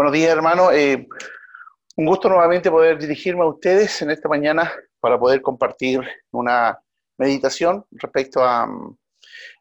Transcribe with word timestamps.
Buenos 0.00 0.14
días, 0.14 0.32
hermano. 0.32 0.72
Eh, 0.72 1.06
un 1.98 2.06
gusto 2.06 2.30
nuevamente 2.30 2.70
poder 2.70 2.98
dirigirme 2.98 3.42
a 3.42 3.48
ustedes 3.48 4.00
en 4.00 4.10
esta 4.10 4.30
mañana 4.30 4.72
para 4.98 5.18
poder 5.18 5.42
compartir 5.42 6.00
una 6.30 6.80
meditación 7.18 7.84
respecto 7.90 8.42
a, 8.42 8.66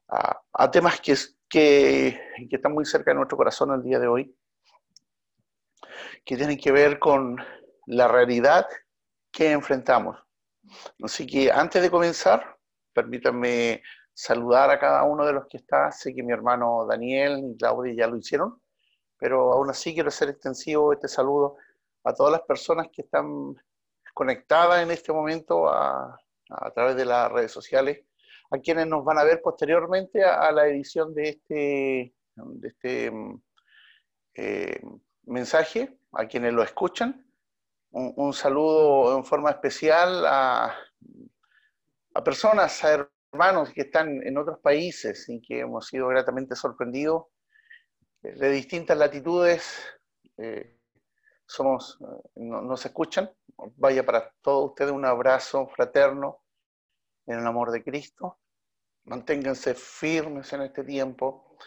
a, 0.08 0.72
temas 0.72 1.02
que, 1.02 1.14
que, 1.50 2.22
que, 2.50 2.56
están 2.56 2.72
muy 2.72 2.86
cerca 2.86 3.12
de 3.12 3.16
nuestro 3.16 3.36
corazón 3.36 3.74
el 3.74 3.84
día 3.84 4.00
de 4.00 4.08
hoy, 4.08 4.34
que 6.24 6.38
tienen 6.38 6.58
que 6.58 6.72
ver 6.72 7.00
con 7.00 7.36
la 7.88 8.08
realidad 8.08 8.66
que 9.34 9.52
enfrentamos. 9.52 10.18
Así 11.04 11.28
que 11.28 11.52
antes 11.52 11.82
de 11.82 11.92
comenzar, 11.92 12.56
permítanme 12.94 13.84
saludar 14.14 14.70
a 14.70 14.80
cada 14.80 15.04
uno 15.04 15.26
de 15.26 15.34
los 15.34 15.48
que 15.48 15.58
está. 15.58 15.92
Sé 15.92 16.16
que 16.16 16.24
mi 16.24 16.32
hermano 16.32 16.86
Daniel 16.90 17.40
y 17.44 17.58
Claudia 17.58 17.94
ya 17.94 18.08
lo 18.08 18.16
hicieron, 18.16 18.58
pero 19.20 19.52
aún 19.52 19.70
así 19.70 19.94
quiero 19.94 20.08
hacer 20.08 20.30
extensivo 20.30 20.94
este 20.94 21.08
saludo 21.08 21.58
a 22.04 22.14
todas 22.14 22.32
las 22.32 22.42
personas 22.42 22.88
que 22.92 23.02
están 23.02 23.54
conectadas 24.14 24.82
en 24.82 24.92
este 24.92 25.12
momento 25.12 25.70
a, 25.70 26.18
través 26.74 26.96
de 26.96 27.06
las 27.06 27.32
redes 27.32 27.52
sociales, 27.52 28.04
a 28.50 28.58
quienes 28.58 28.88
nos 28.88 29.04
van 29.04 29.20
a 29.20 29.24
ver 29.24 29.42
posteriormente 29.42 30.24
a, 30.24 30.52
la 30.52 30.66
edición 30.68 31.14
de 31.14 31.30
este, 31.30 32.16
de 32.36 32.68
este 32.68 33.12
eh, 34.34 34.82
mensaje, 35.24 36.00
a 36.14 36.26
quienes 36.26 36.54
lo 36.54 36.64
escuchan. 36.64 37.26
Un, 37.92 38.34
saludo 38.34 39.18
en 39.18 39.26
forma 39.26 39.50
especial 39.52 40.26
a, 40.26 40.76
a 42.14 42.24
personas, 42.24 42.84
a 42.84 43.08
hermanos 43.32 43.72
que 43.74 43.82
están 43.82 44.26
en 44.26 44.38
otros 44.38 44.60
países 44.60 45.28
y 45.28 45.42
que 45.42 45.60
hemos 45.60 45.88
sido 45.88 46.08
gratamente 46.08 46.56
sorprendidos 46.56 47.26
de 48.22 48.50
distintas 48.50 48.98
latitudes. 48.98 49.80
Eh, 50.38 50.78
somos, 51.46 51.98
eh, 52.02 52.42
nos 52.42 52.86
escuchan. 52.86 53.32
Vaya 53.76 54.06
para 54.06 54.34
todos 54.42 54.70
ustedes 54.70 54.92
un 54.92 55.06
abrazo 55.06 55.68
fraterno 55.68 56.44
en 57.26 57.40
el 57.40 57.48
amor 57.48 57.72
de 57.72 57.84
Cristo. 57.84 58.40
Manténganse 59.06 59.74
firmes 59.74 60.52
en 60.54 60.62
este 60.62 60.84
tiempo, 60.84 61.58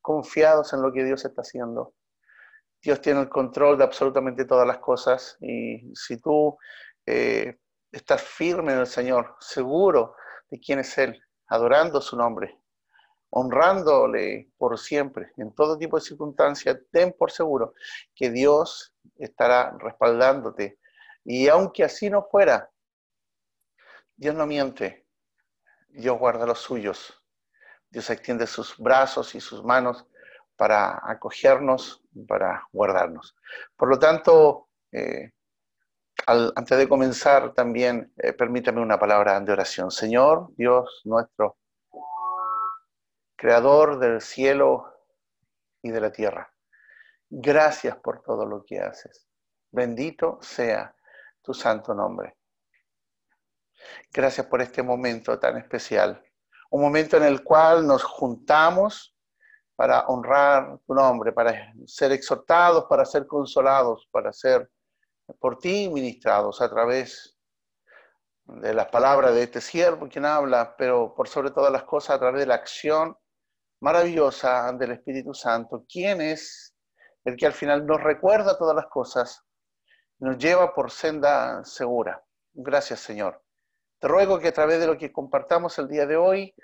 confiados 0.00 0.72
en 0.72 0.82
lo 0.82 0.92
que 0.92 1.04
Dios 1.04 1.24
está 1.24 1.42
haciendo. 1.42 1.94
Dios 2.82 3.00
tiene 3.00 3.20
el 3.20 3.28
control 3.28 3.78
de 3.78 3.84
absolutamente 3.84 4.44
todas 4.44 4.66
las 4.66 4.78
cosas 4.78 5.36
y 5.40 5.92
si 5.94 6.20
tú 6.20 6.56
eh, 7.06 7.58
estás 7.90 8.22
firme 8.22 8.72
en 8.72 8.80
el 8.80 8.86
Señor, 8.86 9.36
seguro 9.40 10.14
de 10.48 10.60
quién 10.60 10.78
es 10.78 10.96
Él, 10.98 11.20
adorando 11.48 12.00
su 12.00 12.16
nombre, 12.16 12.58
honrándole 13.30 14.50
por 14.56 14.78
siempre, 14.78 15.32
en 15.36 15.54
todo 15.54 15.78
tipo 15.78 15.96
de 15.96 16.04
circunstancias, 16.04 16.78
ten 16.90 17.12
por 17.12 17.30
seguro 17.30 17.74
que 18.14 18.30
Dios 18.30 18.94
estará 19.16 19.76
respaldándote. 19.78 20.78
Y 21.24 21.48
aunque 21.48 21.84
así 21.84 22.08
no 22.08 22.22
fuera, 22.30 22.70
Dios 24.16 24.34
no 24.34 24.46
miente, 24.46 25.06
Dios 25.88 26.18
guarda 26.18 26.46
los 26.46 26.60
suyos, 26.60 27.22
Dios 27.90 28.08
extiende 28.10 28.46
sus 28.46 28.76
brazos 28.78 29.34
y 29.34 29.40
sus 29.40 29.62
manos 29.64 30.06
para 30.56 31.00
acogernos, 31.04 32.02
para 32.26 32.66
guardarnos. 32.72 33.36
Por 33.76 33.88
lo 33.88 33.98
tanto, 33.98 34.68
eh, 34.90 35.30
antes 36.26 36.76
de 36.76 36.88
comenzar 36.88 37.54
también, 37.54 38.12
eh, 38.16 38.32
permítame 38.32 38.80
una 38.80 38.98
palabra 38.98 39.40
de 39.40 39.52
oración. 39.52 39.90
Señor, 39.90 40.48
Dios 40.56 41.02
nuestro, 41.04 41.56
creador 43.38 44.00
del 44.00 44.20
cielo 44.20 44.92
y 45.80 45.90
de 45.90 46.00
la 46.00 46.10
tierra, 46.10 46.52
gracias 47.30 47.96
por 47.96 48.20
todo 48.20 48.44
lo 48.44 48.64
que 48.64 48.80
haces. 48.80 49.28
Bendito 49.70 50.38
sea 50.42 50.92
tu 51.40 51.54
santo 51.54 51.94
nombre. 51.94 52.36
Gracias 54.12 54.44
por 54.46 54.60
este 54.60 54.82
momento 54.82 55.38
tan 55.38 55.56
especial, 55.56 56.20
un 56.70 56.82
momento 56.82 57.16
en 57.16 57.22
el 57.22 57.44
cual 57.44 57.86
nos 57.86 58.02
juntamos 58.02 59.16
para 59.76 60.00
honrar 60.08 60.80
tu 60.84 60.92
nombre, 60.92 61.30
para 61.30 61.72
ser 61.86 62.10
exhortados, 62.10 62.86
para 62.86 63.04
ser 63.04 63.28
consolados, 63.28 64.08
para 64.10 64.32
ser 64.32 64.68
por 65.38 65.58
ti 65.58 65.88
ministrados 65.88 66.60
a 66.60 66.68
través 66.68 67.38
de 68.46 68.74
las 68.74 68.88
palabras 68.88 69.32
de 69.32 69.44
este 69.44 69.60
siervo 69.60 70.08
quien 70.08 70.24
habla, 70.24 70.74
pero 70.76 71.14
por 71.14 71.28
sobre 71.28 71.52
todas 71.52 71.70
las 71.70 71.84
cosas 71.84 72.16
a 72.16 72.18
través 72.18 72.40
de 72.40 72.46
la 72.46 72.56
acción 72.56 73.16
maravillosa 73.80 74.72
del 74.72 74.92
Espíritu 74.92 75.34
Santo, 75.34 75.84
quien 75.88 76.20
es 76.20 76.74
el 77.24 77.36
que 77.36 77.46
al 77.46 77.52
final 77.52 77.86
nos 77.86 78.02
recuerda 78.02 78.58
todas 78.58 78.74
las 78.74 78.86
cosas, 78.86 79.42
nos 80.18 80.38
lleva 80.38 80.74
por 80.74 80.90
senda 80.90 81.64
segura. 81.64 82.24
Gracias, 82.52 83.00
Señor. 83.00 83.42
Te 84.00 84.08
ruego 84.08 84.38
que 84.38 84.48
a 84.48 84.52
través 84.52 84.80
de 84.80 84.86
lo 84.86 84.96
que 84.96 85.12
compartamos 85.12 85.78
el 85.78 85.88
día 85.88 86.06
de 86.06 86.16
hoy, 86.16 86.54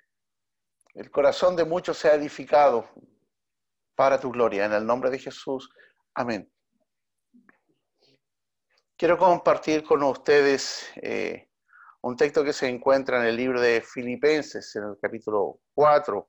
el 0.95 1.11
corazón 1.11 1.57
de 1.57 1.65
muchos 1.65 1.99
sea 1.99 2.15
edificado 2.15 2.89
para 3.95 4.19
tu 4.19 4.31
gloria. 4.31 4.65
En 4.65 4.73
el 4.73 4.87
nombre 4.87 5.11
de 5.11 5.19
Jesús. 5.19 5.69
Amén. 6.15 6.51
Quiero 8.97 9.19
compartir 9.19 9.83
con 9.83 10.03
ustedes 10.05 10.89
eh, 10.97 11.49
un 12.03 12.17
texto 12.17 12.45
que 12.45 12.53
se 12.53 12.69
encuentra 12.69 13.21
en 13.21 13.27
el 13.27 13.37
libro 13.37 13.61
de 13.61 13.81
Filipenses, 13.81 14.75
en 14.77 14.85
el 14.85 14.99
capítulo 15.01 15.61
4. 15.75 16.29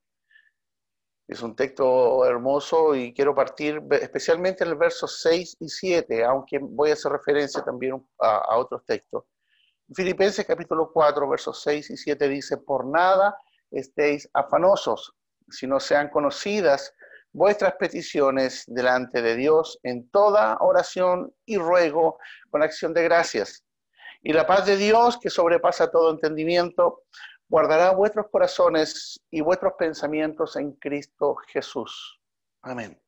Es 1.28 1.42
un 1.42 1.56
texto 1.56 2.24
hermoso 2.26 2.94
y 2.96 3.14
quiero 3.14 3.34
partir 3.34 3.82
especialmente 3.92 4.64
en 4.64 4.70
el 4.70 4.76
verso 4.76 5.08
6 5.08 5.58
y 5.60 5.70
7, 5.70 6.24
aunque 6.24 6.60
voy 6.60 6.92
a 6.92 6.94
hacer 6.94 7.12
referencia 7.12 7.64
también 7.64 8.06
a, 8.20 8.38
a 8.38 8.58
otros 8.58 8.86
textos. 8.86 9.24
Filipenses 9.94 10.46
capítulo 10.46 10.92
4, 10.94 11.28
versos 11.28 11.62
6 11.64 11.90
y 11.90 11.98
7 11.98 12.30
dice, 12.30 12.58
por 12.58 12.86
nada 12.86 13.38
estéis 13.72 14.30
afanosos, 14.34 15.14
si 15.50 15.66
no 15.66 15.80
sean 15.80 16.10
conocidas 16.10 16.94
vuestras 17.36 17.74
peticiones 17.76 18.64
delante 18.68 19.22
de 19.22 19.36
Dios 19.36 19.80
en 19.84 20.10
toda 20.10 20.58
oración 20.62 21.34
y 21.46 21.58
ruego 21.58 22.18
con 22.50 22.64
acción 22.64 22.94
de 22.94 23.04
gracias. 23.04 23.66
Y 24.22 24.32
la 24.34 24.48
paz 24.48 24.66
de 24.66 24.78
Dios, 24.78 25.20
que 25.20 25.30
sobrepasa 25.30 25.92
todo 25.92 26.12
entendimiento, 26.12 27.04
guardará 27.48 27.92
vuestros 27.92 28.28
corazones 28.30 29.20
y 29.30 29.42
vuestros 29.42 29.74
pensamientos 29.78 30.56
en 30.56 30.74
Cristo 30.74 31.36
Jesús. 31.48 32.20
Amén. 32.62 33.00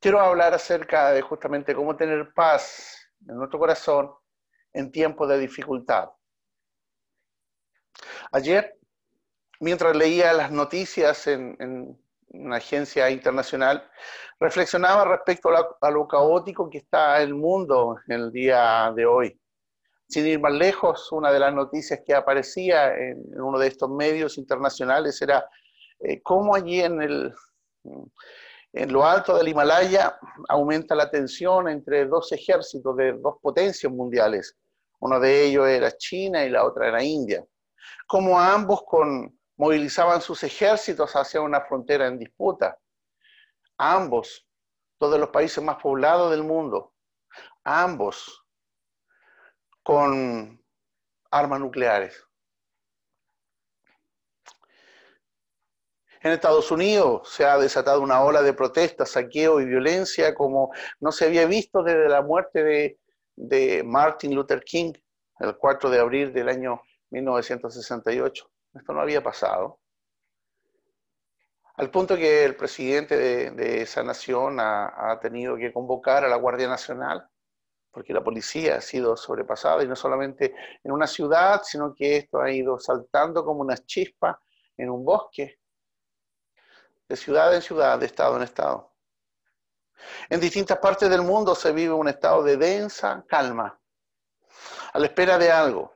Quiero 0.00 0.20
hablar 0.20 0.54
acerca 0.54 1.10
de 1.10 1.22
justamente 1.22 1.74
cómo 1.74 1.96
tener 1.96 2.32
paz 2.32 2.98
en 3.26 3.36
nuestro 3.36 3.58
corazón 3.58 4.12
en 4.72 4.92
tiempos 4.92 5.28
de 5.28 5.38
dificultad. 5.38 6.10
Ayer, 8.30 8.78
mientras 9.60 9.96
leía 9.96 10.32
las 10.32 10.52
noticias 10.52 11.26
en, 11.26 11.98
una 12.30 12.56
agencia 12.56 13.10
internacional, 13.10 13.90
reflexionaba 14.38 15.04
respecto 15.04 15.48
a, 15.80 15.90
lo 15.90 16.06
caótico 16.06 16.68
que 16.68 16.78
está 16.78 17.20
el 17.22 17.34
mundo 17.34 17.98
en 18.06 18.20
el 18.20 18.32
día 18.32 18.92
de 18.94 19.06
hoy. 19.06 19.40
Sin 20.08 20.26
ir 20.26 20.40
más 20.40 20.52
lejos, 20.52 21.12
una 21.12 21.30
de 21.30 21.38
las 21.38 21.52
noticias 21.52 22.00
que 22.04 22.14
aparecía 22.14 22.94
en, 22.96 23.40
uno 23.40 23.58
de 23.58 23.68
estos 23.68 23.90
medios 23.90 24.38
internacionales 24.38 25.20
era 25.20 25.48
eh, 26.00 26.22
cómo 26.22 26.54
allí 26.54 26.80
en, 26.80 27.02
el, 27.02 27.34
en 28.72 28.92
lo 28.92 29.04
alto 29.04 29.36
del 29.36 29.48
Himalaya 29.48 30.18
aumenta 30.48 30.94
la 30.94 31.10
tensión 31.10 31.68
entre 31.68 32.06
dos 32.06 32.32
ejércitos 32.32 32.96
de 32.96 33.12
dos 33.12 33.36
potencias 33.42 33.92
mundiales. 33.92 34.56
Uno 35.00 35.20
de 35.20 35.44
ellos 35.44 35.68
era 35.68 35.96
China 35.96 36.44
y 36.44 36.50
la 36.50 36.64
otra 36.64 36.88
era 36.88 37.02
India. 37.02 37.44
Como 38.06 38.40
ambos 38.40 38.82
con 38.86 39.38
movilizaban 39.58 40.22
sus 40.22 40.42
ejércitos 40.44 41.14
hacia 41.14 41.40
una 41.40 41.60
frontera 41.60 42.06
en 42.06 42.18
disputa. 42.18 42.78
Ambos, 43.76 44.46
todos 44.98 45.18
los 45.20 45.28
países 45.30 45.62
más 45.62 45.76
poblados 45.82 46.30
del 46.30 46.44
mundo, 46.44 46.94
ambos 47.64 48.44
con 49.88 50.62
armas 51.30 51.60
nucleares. 51.60 52.22
En 56.20 56.32
Estados 56.32 56.70
Unidos 56.70 57.26
se 57.32 57.46
ha 57.46 57.56
desatado 57.56 58.02
una 58.02 58.22
ola 58.22 58.42
de 58.42 58.52
protestas, 58.52 59.12
saqueo 59.12 59.62
y 59.62 59.64
violencia 59.64 60.34
como 60.34 60.74
no 61.00 61.10
se 61.10 61.24
había 61.24 61.46
visto 61.46 61.82
desde 61.82 62.06
la 62.06 62.20
muerte 62.20 62.98
de, 63.34 63.82
Martin 63.82 64.34
Luther 64.34 64.62
King 64.62 64.92
el 65.38 65.56
4 65.56 65.88
de 65.88 66.00
abril 66.00 66.34
del 66.34 66.50
año 66.50 66.82
1968. 67.08 68.50
Esto 68.74 68.92
no 68.92 69.00
había 69.00 69.22
pasado. 69.22 69.80
Al 71.76 71.90
punto 71.90 72.14
que 72.14 72.44
el 72.44 72.56
presidente 72.56 73.16
de, 73.16 73.80
esa 73.80 74.02
nación 74.02 74.58
ha, 74.60 75.18
tenido 75.22 75.56
que 75.56 75.72
convocar 75.72 76.26
a 76.26 76.28
la 76.28 76.36
Guardia 76.36 76.68
Nacional, 76.68 77.26
porque 77.90 78.12
la 78.12 78.22
policía 78.22 78.76
ha 78.76 78.80
sido 78.80 79.16
sobrepasada, 79.16 79.82
y 79.82 79.88
no 79.88 79.96
solamente 79.96 80.54
en 80.82 80.92
una 80.92 81.06
ciudad, 81.06 81.62
sino 81.64 81.94
que 81.94 82.16
esto 82.16 82.40
ha 82.40 82.50
ido 82.50 82.78
saltando 82.78 83.44
como 83.44 83.60
una 83.60 83.76
chispa 83.76 84.40
en 84.76 84.90
un 84.90 85.04
bosque, 85.04 85.58
de 87.08 87.16
ciudad 87.16 87.54
en 87.54 87.62
ciudad, 87.62 87.98
de 87.98 88.06
estado 88.06 88.36
en 88.36 88.42
estado. 88.42 88.92
En 90.28 90.40
distintas 90.40 90.78
partes 90.78 91.08
del 91.10 91.22
mundo 91.22 91.54
se 91.54 91.72
vive 91.72 91.92
un 91.92 92.08
estado 92.08 92.42
de 92.42 92.56
densa 92.56 93.24
calma, 93.26 93.80
a 94.92 94.98
la 94.98 95.06
espera 95.06 95.38
de 95.38 95.50
algo. 95.50 95.94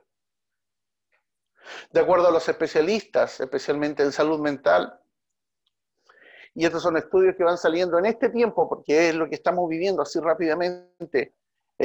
De 1.91 1.99
acuerdo 1.99 2.27
a 2.27 2.31
los 2.31 2.47
especialistas, 2.49 3.39
especialmente 3.39 4.03
en 4.03 4.11
salud 4.11 4.39
mental, 4.39 4.99
y 6.55 6.65
estos 6.65 6.83
son 6.83 6.97
estudios 6.97 7.35
que 7.35 7.43
van 7.43 7.57
saliendo 7.57 7.97
en 7.97 8.05
este 8.05 8.29
tiempo, 8.29 8.69
porque 8.69 9.09
es 9.09 9.15
lo 9.15 9.27
que 9.27 9.35
estamos 9.35 9.67
viviendo 9.67 10.01
así 10.01 10.19
rápidamente, 10.19 11.35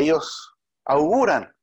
ellos 0.01 0.55
auguran 0.85 1.55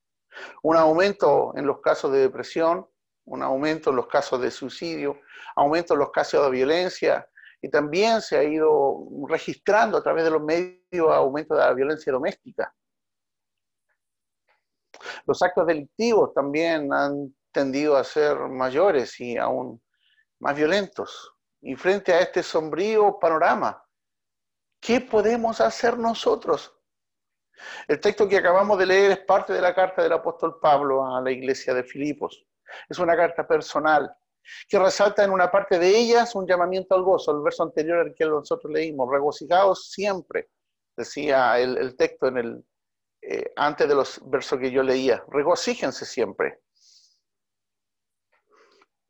un 0.64 0.76
aumento 0.76 1.54
en 1.56 1.66
los 1.66 1.80
casos 1.80 2.12
de 2.12 2.20
depresión, 2.20 2.88
un 3.26 3.44
aumento 3.44 3.90
en 3.90 3.96
los 3.96 4.08
casos 4.08 4.42
de 4.42 4.52
suicidio, 4.52 5.20
aumento 5.56 5.94
en 5.94 6.00
los 6.00 6.12
casos 6.12 6.44
de 6.44 6.52
violencia, 6.52 7.28
y 7.62 7.70
también 7.70 8.22
se 8.22 8.38
ha 8.38 8.44
ido 8.44 9.08
registrando 9.28 9.98
a 9.98 10.04
través 10.04 10.24
de 10.24 10.30
los 10.30 10.42
medios 10.44 11.12
aumento 11.12 11.56
de 11.56 11.62
la 11.62 11.74
violencia 11.74 12.12
doméstica. 12.12 12.74
Los 15.26 15.42
actos 15.42 15.66
delictivos 15.66 16.34
también 16.34 16.94
han 16.94 17.36
tendido 17.52 17.98
a 17.98 18.04
ser 18.04 18.38
mayores 18.38 19.20
y 19.20 19.38
aún 19.38 19.82
más 20.40 20.56
violentos. 20.56 21.34
Y 21.62 21.76
frente 21.76 22.14
a 22.14 22.20
este 22.20 22.44
sombrío 22.44 23.18
panorama, 23.18 23.84
¿qué 24.80 25.02
podemos 25.02 25.60
hacer 25.62 25.98
nosotros? 25.98 26.75
El 27.88 28.00
texto 28.00 28.28
que 28.28 28.38
acabamos 28.38 28.78
de 28.78 28.86
leer 28.86 29.12
es 29.12 29.20
parte 29.20 29.54
de 29.54 29.62
la 29.62 29.74
carta 29.74 30.04
del 30.04 30.14
apóstol 30.14 30.60
Pablo 30.62 31.06
a 31.06 31.22
la 31.22 31.32
iglesia 31.32 31.74
de 31.74 31.84
Filipos. 31.84 32.46
Es 32.90 33.00
una 33.00 33.16
carta 33.16 33.48
personal 33.48 34.16
que 34.68 34.78
resalta 34.78 35.24
en 35.24 35.32
una 35.32 35.50
parte 35.50 35.80
de 35.80 35.90
ellas 35.90 36.36
un 36.36 36.48
llamamiento 36.48 36.96
al 36.96 37.04
gozo. 37.04 37.32
El 37.32 37.44
verso 37.44 37.64
anterior 37.64 38.00
al 38.00 38.14
que 38.14 38.26
nosotros 38.26 38.72
leímos, 38.72 39.10
regocijaos 39.12 39.90
siempre, 39.90 40.50
decía 40.96 41.60
el, 41.60 41.96
texto 41.96 42.28
en 42.28 42.38
el, 42.38 42.66
eh, 43.22 43.52
antes 43.56 43.88
de 43.88 43.96
los 43.96 44.22
versos 44.30 44.60
que 44.60 44.72
yo 44.72 44.84
leía, 44.84 45.24
regocíjense 45.30 46.06
siempre. 46.06 46.62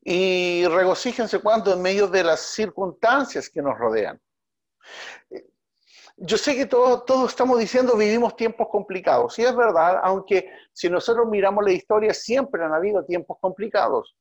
Y 0.01 0.65
regocíjense 0.67 1.39
cuando 1.39 1.73
en 1.73 1.81
medio 1.81 2.07
de 2.07 2.23
las 2.23 2.39
circunstancias 2.39 3.49
que 3.49 3.61
nos 3.61 3.77
rodean. 3.77 4.21
Yo 6.17 6.37
sé 6.37 6.55
que 6.55 6.65
todos, 6.65 7.05
todos 7.05 7.29
estamos 7.29 7.59
diciendo 7.59 7.97
vivimos 7.97 8.35
tiempos 8.35 8.67
complicados, 8.71 9.37
y 9.37 9.43
es 9.43 9.55
verdad, 9.55 9.99
aunque 10.03 10.49
si 10.71 10.89
nosotros 10.89 11.27
miramos 11.27 11.63
la 11.63 11.73
historia, 11.73 12.13
siempre 12.13 12.63
han 12.63 12.73
habido 12.73 13.03
tiempos 13.03 13.37
complicados. 13.41 14.15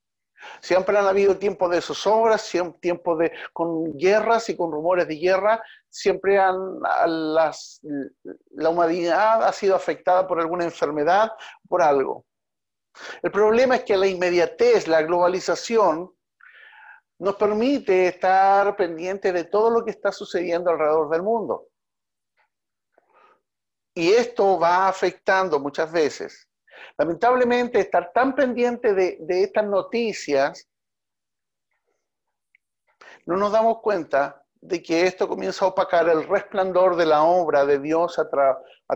Siempre 0.61 0.99
han 0.99 1.06
habido 1.06 1.38
tiempos 1.38 1.70
de 1.70 1.81
zozobras, 1.81 2.52
tiempos 2.81 3.19
de, 3.19 3.32
con 3.52 3.96
guerras 3.96 4.49
y 4.49 4.56
con 4.56 4.73
rumores 4.73 5.08
de 5.08 5.17
guerra, 5.17 5.62
siempre 5.88 6.38
han, 6.38 6.81
la 6.81 8.69
humanidad 8.69 9.44
ha 9.44 9.52
sido 9.52 9.75
afectada 9.75 10.26
por 10.26 10.41
alguna 10.41 10.64
enfermedad, 10.64 11.32
por 11.69 11.81
algo. 11.81 12.26
El 13.23 13.31
problema 13.31 13.76
es 13.76 13.85
que 13.85 13.96
la 13.96 14.06
inmediatez, 14.06 14.87
la 14.87 15.02
globalización, 15.02 16.12
nos 17.19 17.37
permite 17.37 18.08
estar 18.08 18.76
pendientes 18.76 19.32
de 19.32 19.44
todo 19.44 19.70
lo 19.70 19.85
que 19.85 19.93
está 19.93 20.12
sucediendo 20.12 20.70
alrededor 20.70 21.08
del 21.11 21.23
mundo. 21.23 21.69
Y 23.94 24.11
esto 24.11 24.58
va 24.58 24.88
afectando 24.88 25.61
muchas 25.61 25.91
veces. 25.93 26.49
Lamentablemente, 26.99 27.79
estar 27.79 28.12
tan 28.12 28.35
pendiente 28.35 28.93
de, 28.93 29.19
estas 29.29 29.64
noticias, 29.64 30.69
no 33.25 33.37
nos 33.37 33.52
damos 33.52 33.81
cuenta 33.81 34.44
de 34.61 34.82
que 34.82 35.06
esto 35.06 35.29
comienza 35.29 35.64
a 35.64 35.69
opacar 35.69 36.08
el 36.08 36.26
resplandor 36.26 36.96
de 36.96 37.06
la 37.06 37.23
obra 37.23 37.64
de 37.64 37.79
Dios 37.79 38.19
a, 38.19 38.29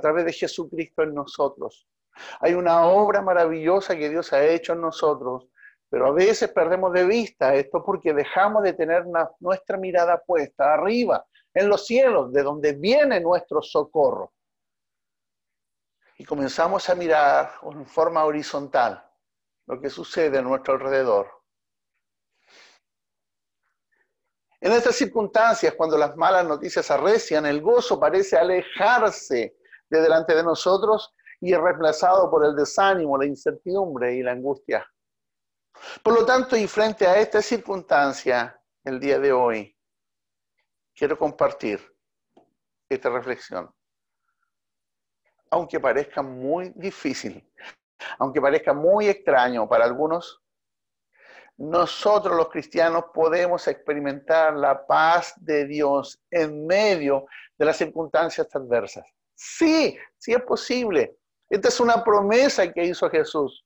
través 0.00 0.24
de 0.24 0.32
Jesucristo 0.32 1.02
en 1.04 1.14
nosotros. 1.14 1.86
Hay 2.40 2.54
una 2.54 2.84
obra 2.86 3.22
maravillosa 3.22 3.96
que 3.96 4.08
Dios 4.08 4.32
ha 4.32 4.44
hecho 4.44 4.72
en 4.72 4.80
nosotros, 4.80 5.46
pero 5.88 6.08
a 6.08 6.12
veces 6.12 6.50
perdemos 6.50 6.92
de 6.92 7.04
vista 7.04 7.54
esto 7.54 7.84
porque 7.84 8.12
dejamos 8.12 8.64
de 8.64 8.72
tener 8.72 9.04
nuestra 9.38 9.78
mirada 9.78 10.20
puesta 10.26 10.74
arriba, 10.74 11.24
en 11.54 11.68
los 11.68 11.86
cielos, 11.86 12.32
de 12.32 12.42
donde 12.42 12.72
viene 12.72 13.20
nuestro 13.20 13.62
socorro 13.62 14.32
y 16.18 16.24
comenzamos 16.24 16.90
a 16.90 16.96
mirar 16.96 17.52
en 17.62 17.86
forma 17.86 18.24
horizontal 18.24 19.08
lo 19.66 19.80
que 19.80 19.88
sucede 19.88 20.38
a 20.38 20.42
nuestro 20.42 20.74
alrededor. 20.74 21.30
En 24.60 24.72
estas 24.72 24.96
circunstancias, 24.96 25.74
cuando 25.76 25.96
las 25.96 26.16
malas 26.16 26.44
noticias 26.44 26.90
arrecian, 26.90 27.46
el 27.46 27.62
gozo 27.62 28.00
parece 28.00 28.36
alejarse 28.36 29.56
de 29.88 30.00
delante 30.00 30.34
de 30.34 30.42
nosotros 30.42 31.14
y 31.40 31.52
es 31.52 31.60
reemplazado 31.60 32.28
por 32.28 32.44
el 32.44 32.56
desánimo, 32.56 33.16
la 33.16 33.26
incertidumbre 33.26 34.16
y 34.16 34.22
la 34.24 34.32
angustia. 34.32 34.84
Por 36.02 36.14
lo 36.14 36.26
tanto, 36.26 36.56
y 36.56 36.66
frente 36.66 37.06
a 37.06 37.16
esta 37.16 37.40
circunstancia, 37.40 38.60
el 38.82 38.98
día 38.98 39.20
de 39.20 39.30
hoy, 39.30 39.78
quiero 40.92 41.16
compartir 41.16 41.80
esta 42.88 43.10
reflexión 43.10 43.72
aunque 45.50 45.80
parezca 45.80 46.22
muy 46.22 46.72
difícil, 46.74 47.44
aunque 48.18 48.40
parezca 48.40 48.72
muy 48.72 49.08
extraño 49.08 49.68
para 49.68 49.84
algunos, 49.84 50.42
nosotros 51.56 52.36
los 52.36 52.48
cristianos 52.50 53.06
podemos 53.12 53.66
experimentar 53.66 54.54
la 54.54 54.86
paz 54.86 55.34
de 55.36 55.66
Dios 55.66 56.20
en 56.30 56.66
medio 56.66 57.26
de 57.58 57.64
las 57.66 57.76
circunstancias 57.76 58.46
adversas. 58.54 59.04
Sí, 59.34 59.98
sí 60.16 60.32
es 60.32 60.42
posible. 60.42 61.16
Esta 61.50 61.68
es 61.68 61.80
una 61.80 62.04
promesa 62.04 62.72
que 62.72 62.84
hizo 62.84 63.10
Jesús. 63.10 63.64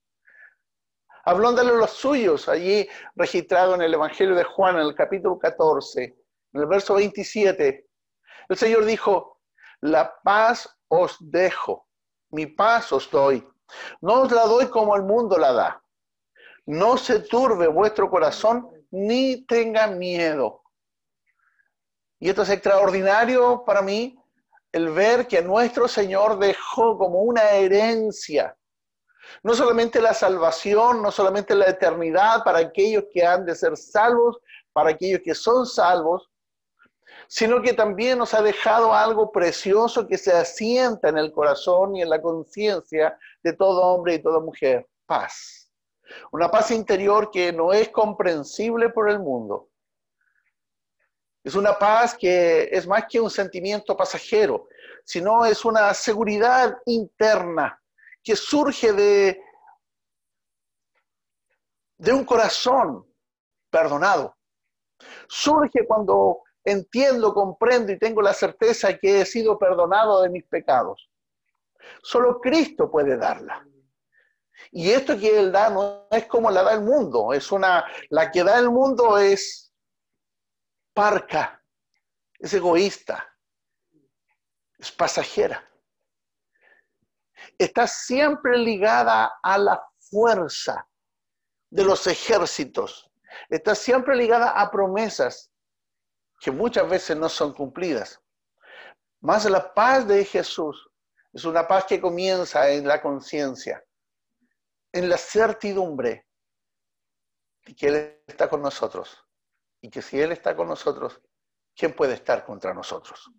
Hablándole 1.25 1.71
a 1.71 1.75
los 1.75 1.91
suyos, 1.91 2.49
allí 2.49 2.89
registrado 3.15 3.75
en 3.75 3.83
el 3.83 3.95
Evangelio 3.95 4.35
de 4.35 4.45
Juan, 4.45 4.77
en 4.77 4.83
el 4.83 4.95
capítulo 4.95 5.39
14, 5.39 6.03
en 6.05 6.61
el 6.61 6.67
verso 6.67 6.95
27, 6.95 7.87
el 8.49 8.57
Señor 8.57 8.85
dijo, 8.85 9.32
la 9.83 10.15
paz 10.23 10.69
os 10.89 11.17
dejo, 11.21 11.87
mi 12.31 12.47
paz 12.47 12.93
os 12.93 13.11
doy. 13.11 13.47
No 14.01 14.23
os 14.23 14.33
la 14.33 14.47
doy 14.47 14.69
como 14.69 14.95
el 14.97 15.03
mundo 15.03 15.37
la 15.37 15.53
da. 15.53 15.83
No 16.67 16.97
se 16.97 17.19
turbe 17.21 17.67
vuestro 17.67 18.09
corazón 18.09 18.69
ni 18.91 19.45
tenga 19.47 19.89
miedo. 19.89 20.63
Y 22.21 22.29
esto 22.29 22.43
es 22.43 22.51
extraordinario 22.51 23.65
para 23.65 23.83
mí, 23.83 24.17
el 24.71 24.91
ver 24.91 25.27
que 25.27 25.43
nuestro 25.43 25.89
Señor 25.89 26.39
dejó 26.39 26.97
como 26.97 27.23
una 27.23 27.51
herencia, 27.51 28.57
no 29.43 29.55
solamente 29.55 30.01
la 30.01 30.15
salvación, 30.15 31.03
no 31.03 31.11
solamente 31.11 31.55
la 31.55 31.67
eternidad 31.67 32.45
para 32.45 32.59
aquellos 32.59 33.05
que 33.13 33.25
han 33.25 33.45
de 33.45 33.55
ser 33.55 33.77
salvos, 33.77 34.39
para 34.73 34.91
aquellos 34.91 35.21
que 35.25 35.35
son 35.35 35.67
salvos, 35.67 36.31
sino 37.35 37.63
que 37.63 37.73
también 37.73 38.19
nos 38.19 38.35
ha 38.35 38.43
dejado 38.43 38.93
algo 38.93 39.33
precioso 39.33 40.07
que 40.07 40.19
se 40.19 40.35
asienta 40.35 41.09
en 41.09 41.17
el 41.17 41.33
corazón 41.33 41.97
y 41.97 42.03
en 42.03 42.11
la 42.11 42.21
conciencia 42.21 43.19
de 43.43 43.55
todo 43.55 43.81
hombre 43.81 44.17
y 44.17 44.23
toda 44.23 44.39
mujer, 44.39 44.87
paz. 45.07 45.73
Una 46.31 46.51
paz 46.51 46.71
interior 46.73 47.31
que 47.31 47.51
no 47.51 47.73
es 47.73 47.89
comprensible 47.89 48.91
por 48.91 49.09
el 49.09 49.19
mundo. 49.19 49.71
Es 51.43 51.55
una 51.55 51.79
paz 51.79 52.15
que 52.15 52.69
es 52.71 52.87
más 52.87 53.07
que 53.09 53.19
un 53.19 53.31
sentimiento 53.31 53.97
pasajero, 53.97 54.69
sino 55.03 55.47
es 55.47 55.65
una 55.65 55.95
seguridad 55.95 56.77
interna 56.85 57.83
que 58.23 58.37
surge 58.37 58.93
de, 58.93 59.43
de 61.97 62.13
un 62.13 62.27
corazón 62.27 63.07
perdonado. 63.71 64.37
Surge 65.27 65.87
cuando 65.87 66.43
entiendo, 66.65 67.35
comprendo 67.35 67.93
y 67.93 67.99
tengo 67.99 68.23
la 68.23 68.35
certeza 68.35 68.97
que 68.97 69.21
he 69.21 69.27
sido 69.27 69.59
perdonado 69.59 70.23
de 70.23 70.31
mis 70.31 70.45
pecados. 70.45 71.11
Solo 72.03 72.41
Cristo 72.41 72.91
puede 72.91 73.17
darla. 73.17 73.67
Y 74.71 74.91
esto 74.91 75.19
que 75.19 75.39
Él 75.39 75.53
da 75.53 75.71
no 75.71 76.07
es 76.11 76.27
como 76.27 76.51
la 76.51 76.63
da 76.63 76.75
el 76.75 76.83
mundo, 76.83 77.33
es 77.33 77.51
una, 77.51 77.85
la 78.11 78.31
que 78.31 78.45
da 78.45 78.59
el 78.59 78.71
mundo 78.71 79.19
es 79.19 79.73
parca, 80.95 81.63
es 82.39 82.55
egoísta, 82.55 83.29
es 84.79 84.93
pasajera. 84.93 85.69
Está 87.59 87.87
siempre 87.87 88.57
ligada 88.57 89.33
a 89.43 89.59
la 89.59 89.85
fuerza 89.99 90.89
de 91.71 91.85
los 91.85 92.07
ejércitos, 92.07 93.11
está 93.49 93.75
siempre 93.75 94.15
ligada 94.17 94.51
a 94.51 94.71
promesas, 94.71 95.52
que 96.43 96.51
muchas 96.51 96.91
veces 96.91 97.17
no 97.17 97.29
son 97.29 97.55
cumplidas. 97.55 98.21
Más 99.21 99.49
la 99.49 99.73
paz 99.73 100.09
de 100.09 100.25
Jesús 100.25 100.91
es 101.33 101.45
una 101.45 101.69
paz 101.69 101.85
que 101.85 102.01
comienza 102.01 102.69
en 102.69 102.85
la 102.85 103.01
conciencia, 103.01 103.85
en 104.91 105.09
la 105.09 105.17
certidumbre 105.17 106.27
de 107.65 107.77
que 107.77 107.87
Él 107.87 108.23
está 108.27 108.51
con 108.51 108.61
nosotros 108.61 109.25
y 109.81 109.89
que 109.89 110.03
si 110.03 110.21
Él 110.21 110.33
está 110.33 110.57
con 110.57 110.67
nosotros, 110.67 111.23
¿quién 111.77 111.95
puede 111.95 112.15
estar 112.15 112.45
contra 112.45 112.75
nosotros? 112.75 113.31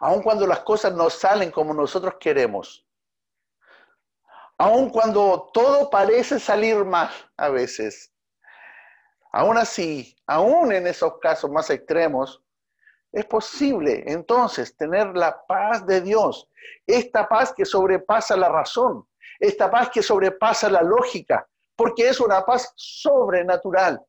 Aun 0.00 0.22
cuando 0.22 0.46
las 0.46 0.60
cosas 0.60 0.92
no 0.92 1.08
salen 1.08 1.50
como 1.50 1.72
nosotros 1.72 2.16
queremos. 2.20 2.86
Aun 4.58 4.90
cuando 4.90 5.50
todo 5.54 5.88
parece 5.88 6.38
salir 6.38 6.84
mal 6.84 7.10
a 7.38 7.48
veces. 7.48 8.12
Aún 9.32 9.58
así, 9.58 10.16
aún 10.26 10.72
en 10.72 10.86
esos 10.86 11.18
casos 11.20 11.50
más 11.50 11.70
extremos, 11.70 12.42
es 13.12 13.24
posible 13.24 14.04
entonces 14.06 14.76
tener 14.76 15.16
la 15.16 15.44
paz 15.46 15.86
de 15.86 16.00
Dios, 16.00 16.48
esta 16.86 17.28
paz 17.28 17.52
que 17.52 17.64
sobrepasa 17.64 18.36
la 18.36 18.48
razón, 18.48 19.06
esta 19.38 19.70
paz 19.70 19.90
que 19.90 20.02
sobrepasa 20.02 20.68
la 20.68 20.82
lógica, 20.82 21.48
porque 21.74 22.08
es 22.08 22.20
una 22.20 22.44
paz 22.44 22.72
sobrenatural. 22.76 24.02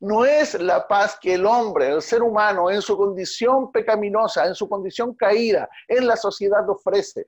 No 0.00 0.24
es 0.24 0.54
la 0.54 0.86
paz 0.86 1.18
que 1.20 1.34
el 1.34 1.44
hombre, 1.44 1.88
el 1.90 2.02
ser 2.02 2.22
humano, 2.22 2.70
en 2.70 2.80
su 2.80 2.96
condición 2.96 3.72
pecaminosa, 3.72 4.46
en 4.46 4.54
su 4.54 4.68
condición 4.68 5.14
caída, 5.14 5.68
en 5.88 6.06
la 6.06 6.16
sociedad 6.16 6.68
ofrece. 6.70 7.26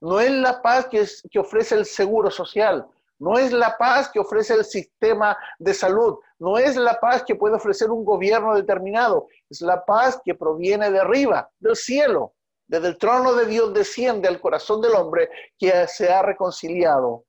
No 0.00 0.20
es 0.20 0.30
la 0.30 0.62
paz 0.62 0.86
que, 0.86 1.04
que 1.30 1.38
ofrece 1.38 1.74
el 1.74 1.84
seguro 1.84 2.30
social, 2.30 2.86
no 3.18 3.38
es 3.38 3.52
la 3.52 3.76
paz 3.76 4.10
que 4.10 4.20
ofrece 4.20 4.54
el 4.54 4.64
sistema 4.64 5.36
de 5.58 5.72
salud, 5.72 6.18
no 6.38 6.58
es 6.58 6.76
la 6.76 7.00
paz 7.00 7.24
que 7.24 7.34
puede 7.34 7.56
ofrecer 7.56 7.90
un 7.90 8.04
gobierno 8.04 8.54
determinado, 8.54 9.28
es 9.48 9.60
la 9.62 9.84
paz 9.84 10.20
que 10.24 10.34
proviene 10.34 10.90
de 10.90 11.00
arriba, 11.00 11.50
del 11.58 11.76
cielo. 11.76 12.34
Desde 12.66 12.88
el 12.88 12.98
trono 12.98 13.34
de 13.34 13.46
Dios 13.46 13.72
desciende 13.72 14.28
al 14.28 14.40
corazón 14.40 14.80
del 14.80 14.94
hombre 14.94 15.30
que 15.56 15.86
se 15.86 16.12
ha 16.12 16.22
reconciliado 16.22 17.24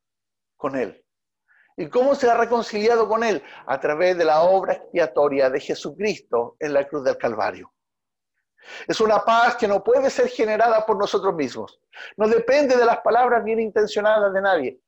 con 0.56 0.76
él. 0.76 1.04
¿Y 1.78 1.90
cómo 1.90 2.16
se 2.16 2.30
ha 2.30 2.36
reconciliado 2.36 3.08
con 3.08 3.24
él? 3.24 3.44
A 3.68 3.80
través 3.80 4.18
de 4.18 4.26
la 4.26 4.42
obra 4.42 4.74
expiatoria 4.74 5.50
de 5.52 5.60
Jesucristo 5.60 6.56
en 6.60 6.74
la 6.74 6.88
cruz 6.88 7.04
del 7.04 7.18
Calvario. 7.18 7.72
Es 8.88 9.00
una 9.00 9.20
paz 9.20 9.56
que 9.56 9.68
no 9.68 9.84
puede 9.84 10.10
ser 10.10 10.28
generada 10.28 10.86
por 10.86 10.98
nosotros 10.98 11.36
mismos. 11.36 11.80
No 12.18 12.28
depende 12.28 12.76
de 12.76 12.84
las 12.86 13.00
palabras 13.00 13.44
bien 13.44 13.60
intencionadas 13.60 14.34
de 14.34 14.42
nadie. 14.42 14.80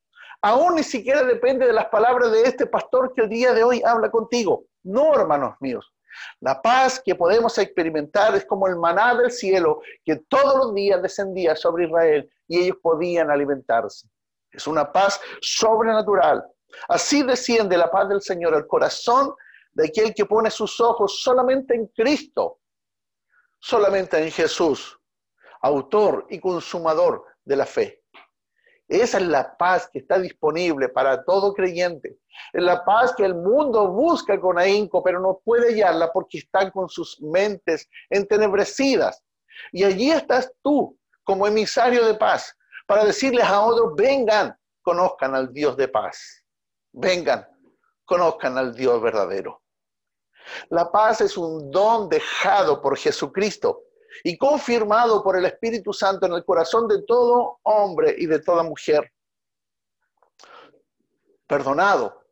Aún 0.41 0.75
ni 0.75 0.83
siquiera 0.83 1.23
depende 1.23 1.67
de 1.67 1.73
las 1.73 1.87
palabras 1.87 2.31
de 2.31 2.43
este 2.43 2.65
pastor 2.65 3.13
que 3.13 3.23
el 3.23 3.29
día 3.29 3.53
de 3.53 3.63
hoy 3.63 3.81
habla 3.85 4.09
contigo. 4.09 4.65
No, 4.83 5.13
hermanos 5.13 5.55
míos. 5.59 5.91
La 6.39 6.61
paz 6.61 7.01
que 7.03 7.15
podemos 7.15 7.57
experimentar 7.57 8.35
es 8.35 8.45
como 8.45 8.67
el 8.67 8.77
maná 8.77 9.15
del 9.15 9.31
cielo 9.31 9.81
que 10.03 10.15
todos 10.27 10.55
los 10.57 10.73
días 10.73 11.01
descendía 11.01 11.55
sobre 11.55 11.85
Israel 11.85 12.29
y 12.47 12.59
ellos 12.63 12.77
podían 12.81 13.29
alimentarse. 13.29 14.07
Es 14.51 14.65
una 14.65 14.91
paz 14.91 15.19
sobrenatural. 15.41 16.43
Así 16.87 17.23
desciende 17.23 17.77
la 17.77 17.91
paz 17.91 18.09
del 18.09 18.21
Señor 18.21 18.55
al 18.55 18.67
corazón 18.67 19.33
de 19.73 19.87
aquel 19.87 20.13
que 20.13 20.25
pone 20.25 20.49
sus 20.49 20.79
ojos 20.79 21.21
solamente 21.21 21.75
en 21.75 21.87
Cristo, 21.87 22.59
solamente 23.59 24.17
en 24.17 24.31
Jesús, 24.31 24.97
autor 25.61 26.25
y 26.29 26.39
consumador 26.39 27.25
de 27.43 27.55
la 27.55 27.65
fe. 27.65 27.98
Esa 28.89 29.19
es 29.19 29.27
la 29.27 29.55
paz 29.55 29.87
que 29.93 29.99
está 29.99 30.17
disponible 30.17 30.89
para 30.89 31.23
todo 31.23 31.53
creyente. 31.53 32.17
Es 32.51 32.63
la 32.63 32.83
paz 32.83 33.13
que 33.15 33.23
el 33.23 33.35
mundo 33.35 33.87
busca 33.89 34.41
con 34.41 34.57
ahínco, 34.57 35.03
pero 35.03 35.19
no 35.19 35.39
puede 35.45 35.69
hallarla 35.69 36.11
porque 36.11 36.39
están 36.39 36.71
con 36.71 36.89
sus 36.89 37.21
mentes 37.21 37.87
entenebrecidas. 38.09 39.23
Y 39.71 39.83
allí 39.83 40.09
estás 40.09 40.51
tú 40.63 40.97
como 41.23 41.45
emisario 41.45 42.03
de 42.03 42.15
paz 42.15 42.55
para 42.87 43.05
decirles 43.05 43.45
a 43.45 43.61
otros, 43.61 43.93
vengan, 43.95 44.57
conozcan 44.81 45.35
al 45.35 45.53
Dios 45.53 45.77
de 45.77 45.87
paz. 45.87 46.43
Vengan, 46.91 47.47
conozcan 48.05 48.57
al 48.57 48.73
Dios 48.73 48.99
verdadero. 48.99 49.61
La 50.69 50.91
paz 50.91 51.21
es 51.21 51.37
un 51.37 51.69
don 51.69 52.09
dejado 52.09 52.81
por 52.81 52.97
Jesucristo 52.97 53.83
y 54.23 54.37
confirmado 54.37 55.23
por 55.23 55.37
el 55.37 55.45
Espíritu 55.45 55.93
Santo 55.93 56.25
en 56.25 56.33
el 56.33 56.45
corazón 56.45 56.87
de 56.87 57.03
todo 57.03 57.59
hombre 57.63 58.15
y 58.17 58.25
de 58.25 58.39
toda 58.39 58.63
mujer. 58.63 59.11
Perdonado, 61.47 62.25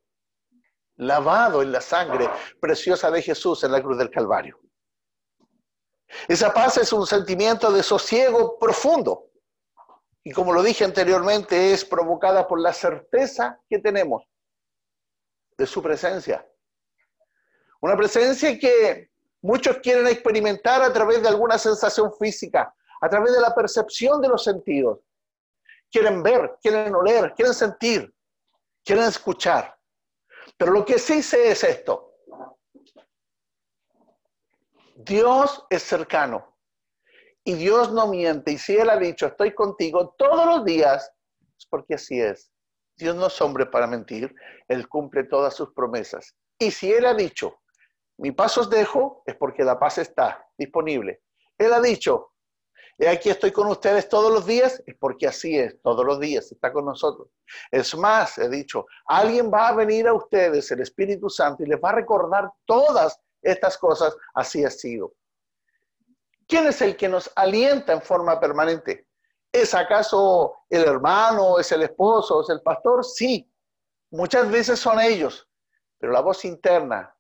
lavado 0.98 1.62
en 1.62 1.72
la 1.72 1.82
sangre 1.82 2.30
preciosa 2.60 3.10
de 3.12 3.22
Jesús 3.22 3.64
en 3.64 3.72
la 3.72 3.82
cruz 3.82 3.98
del 3.98 4.12
Calvario. 4.12 4.60
Esa 6.28 6.54
paz 6.54 6.78
es 6.78 6.94
un 6.94 7.06
sentimiento 7.06 7.72
de 7.72 7.84
sosiego 7.84 8.58
profundo. 8.58 9.26
Y 10.24 10.32
como 10.32 10.54
lo 10.54 10.62
dije 10.62 10.84
anteriormente, 10.84 11.74
es 11.74 11.86
provocada 11.86 12.48
por 12.48 12.60
la 12.60 12.74
certeza 12.74 13.62
que 13.70 13.80
tenemos 13.80 14.24
de 15.58 15.66
su 15.66 15.82
presencia. 15.82 16.46
Una 17.82 17.96
presencia 17.96 18.58
que 18.58 19.12
Muchos 19.42 19.78
quieren 19.78 20.08
experimentar 20.08 20.82
a 20.82 20.92
través 20.92 21.22
de 21.22 21.30
alguna 21.30 21.58
sensación 21.58 22.12
física, 22.14 22.74
a 23.02 23.10
través 23.10 23.34
de 23.34 23.42
la 23.42 23.54
percepción 23.54 24.22
de 24.22 24.30
los 24.30 24.44
sentidos. 24.44 25.00
Quieren 25.92 26.24
ver, 26.24 26.58
quieren 26.62 26.94
oler, 26.94 27.34
quieren 27.36 27.54
sentir, 27.54 28.14
quieren 28.84 29.06
escuchar. 29.06 29.78
Pero 30.58 30.72
lo 30.72 30.84
que 30.84 30.98
sí 30.98 31.22
sé 31.22 31.52
es 31.52 31.64
esto. 31.64 32.16
Dios 34.96 35.66
es 35.70 35.84
cercano 35.84 36.58
y 37.44 37.54
Dios 37.54 37.94
no 37.94 38.08
miente. 38.08 38.52
Y 38.52 38.58
si 38.58 38.76
Él 38.76 38.90
ha 38.90 38.98
dicho, 38.98 39.28
estoy 39.28 39.54
contigo 39.54 40.16
todos 40.18 40.46
los 40.46 40.66
días, 40.66 41.12
es 41.58 41.66
porque 41.68 41.94
así 41.94 42.20
es. 42.20 42.52
Dios 42.98 43.16
no 43.16 43.28
es 43.28 43.42
hombre 43.42 43.68
para 43.68 43.88
mentir, 43.88 44.34
Él 44.68 44.90
cumple 44.90 45.24
todas 45.24 45.54
sus 45.54 45.72
promesas. 45.74 46.36
Y 46.60 46.72
si 46.72 46.92
Él 46.92 47.06
ha 47.06 47.14
dicho, 47.14 47.62
mi 48.18 48.32
paso 48.32 48.62
os 48.62 48.70
dejo, 48.70 49.24
es 49.26 49.36
porque 49.36 49.64
la 49.64 49.80
paz 49.80 50.00
está 50.00 50.46
disponible. 50.58 51.22
Él 51.58 51.72
ha 51.72 51.80
dicho, 51.80 52.34
he 52.98 53.08
aquí 53.08 53.30
estoy 53.30 53.52
con 53.52 53.68
ustedes 53.68 54.10
todos 54.10 54.32
los 54.32 54.46
días, 54.46 54.82
es 54.88 54.96
porque 54.96 55.28
así 55.28 55.58
es, 55.58 55.80
todos 55.82 56.04
los 56.04 56.20
días 56.20 56.52
está 56.52 56.74
con 56.74 56.86
nosotros. 56.86 57.30
Es 57.70 57.96
más, 57.96 58.38
he 58.40 58.50
dicho, 58.50 58.88
alguien 59.06 59.52
va 59.54 59.68
a 59.68 59.76
venir 59.76 60.08
a 60.08 60.14
ustedes, 60.14 60.70
el 60.72 60.82
Espíritu 60.82 61.30
Santo, 61.30 61.64
y 61.64 61.68
les 61.68 61.80
va 61.80 61.90
a 61.90 61.96
recordar 61.96 62.52
todas 62.66 63.20
estas 63.42 63.78
cosas, 63.78 64.16
así 64.34 64.66
ha 64.66 64.72
sido. 64.72 65.14
¿Quién 66.48 66.66
es 66.68 66.82
el 66.82 66.96
que 66.96 67.10
nos 67.10 67.32
alienta 67.36 67.94
en 67.94 68.02
forma 68.02 68.40
permanente? 68.40 69.08
¿Es 69.52 69.76
acaso 69.76 70.56
el 70.70 70.84
hermano, 70.84 71.60
es 71.60 71.72
el 71.72 71.84
esposo, 71.84 72.42
es 72.42 72.50
el 72.50 72.62
pastor? 72.62 73.06
Sí, 73.06 73.52
muchas 74.10 74.50
veces 74.50 74.80
son 74.80 75.00
ellos, 75.00 75.48
pero 76.00 76.14
la 76.14 76.22
voz 76.22 76.46
interna 76.46 77.14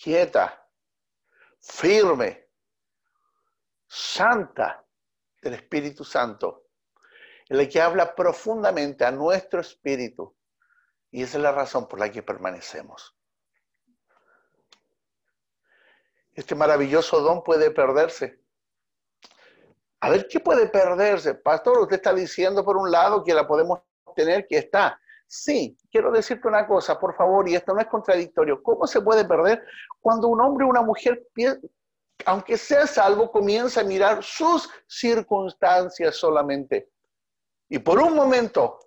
quieta, 0.00 0.66
firme, 1.60 2.48
santa 3.86 4.86
del 5.42 5.54
Espíritu 5.54 6.04
Santo, 6.04 6.68
en 7.48 7.68
que 7.68 7.80
habla 7.80 8.14
profundamente 8.14 9.04
a 9.04 9.10
nuestro 9.10 9.60
espíritu. 9.60 10.36
Y 11.10 11.22
esa 11.22 11.38
es 11.38 11.42
la 11.42 11.52
razón 11.52 11.88
por 11.88 11.98
la 11.98 12.10
que 12.10 12.22
permanecemos. 12.22 13.16
Este 16.32 16.54
maravilloso 16.54 17.20
don 17.20 17.42
puede 17.42 17.70
perderse. 17.72 18.40
A 20.00 20.08
ver, 20.08 20.28
¿qué 20.28 20.40
puede 20.40 20.68
perderse? 20.68 21.34
Pastor, 21.34 21.80
usted 21.80 21.96
está 21.96 22.14
diciendo 22.14 22.64
por 22.64 22.76
un 22.76 22.90
lado 22.90 23.22
que 23.24 23.34
la 23.34 23.46
podemos 23.46 23.80
tener, 24.14 24.46
que 24.46 24.58
está. 24.58 25.00
Sí, 25.32 25.78
quiero 25.92 26.10
decirte 26.10 26.48
una 26.48 26.66
cosa, 26.66 26.98
por 26.98 27.14
favor, 27.14 27.48
y 27.48 27.54
esto 27.54 27.72
no 27.72 27.80
es 27.80 27.86
contradictorio. 27.86 28.60
¿Cómo 28.60 28.84
se 28.88 29.00
puede 29.00 29.24
perder 29.24 29.64
cuando 30.00 30.26
un 30.26 30.40
hombre 30.40 30.64
o 30.64 30.68
una 30.68 30.82
mujer, 30.82 31.24
aunque 32.26 32.56
sea 32.56 32.84
salvo, 32.88 33.30
comienza 33.30 33.82
a 33.82 33.84
mirar 33.84 34.24
sus 34.24 34.68
circunstancias 34.88 36.16
solamente? 36.16 36.90
Y 37.68 37.78
por 37.78 38.02
un 38.02 38.16
momento 38.16 38.80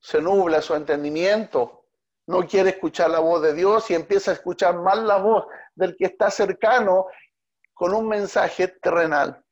se 0.00 0.20
nubla 0.20 0.60
su 0.60 0.74
entendimiento, 0.74 1.86
no 2.26 2.44
quiere 2.44 2.70
escuchar 2.70 3.08
la 3.08 3.20
voz 3.20 3.40
de 3.40 3.54
Dios 3.54 3.88
y 3.92 3.94
empieza 3.94 4.32
a 4.32 4.34
escuchar 4.34 4.80
mal 4.80 5.06
la 5.06 5.18
voz 5.18 5.46
del 5.76 5.94
que 5.96 6.06
está 6.06 6.28
cercano 6.28 7.06
con 7.72 7.94
un 7.94 8.08
mensaje 8.08 8.66
terrenal. 8.66 9.44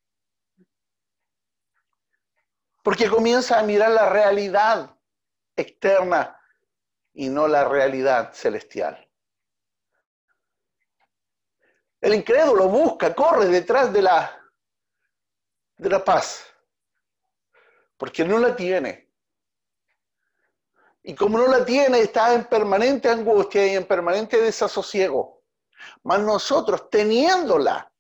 Porque 2.83 3.09
comienza 3.09 3.61
a 3.61 3.63
mirar 3.63 3.93
la 3.93 4.11
realidad 4.11 4.99
externa 5.63 6.39
y 7.15 7.29
no 7.29 7.49
la 7.49 7.65
realidad 7.65 8.33
celestial. 8.33 9.09
El 12.01 12.15
incrédulo 12.15 12.69
busca, 12.69 13.15
corre 13.15 13.47
detrás 13.47 13.93
de 13.93 14.03
la, 14.03 14.39
de 15.77 15.89
la 15.89 16.05
paz, 16.05 16.45
porque 17.97 18.25
no 18.25 18.39
la 18.39 18.57
tiene. 18.57 19.09
Y 21.05 21.15
como 21.15 21.39
no 21.39 21.47
la 21.47 21.65
tiene, 21.65 22.01
está 22.01 22.35
en 22.35 22.45
permanente 22.45 23.09
angustia 23.09 23.67
y 23.67 23.77
en 23.77 23.87
permanente 23.87 24.41
desasosiego. 24.41 25.43
Mas 26.03 26.21
nosotros, 26.21 26.89
teniéndola, 26.91 27.93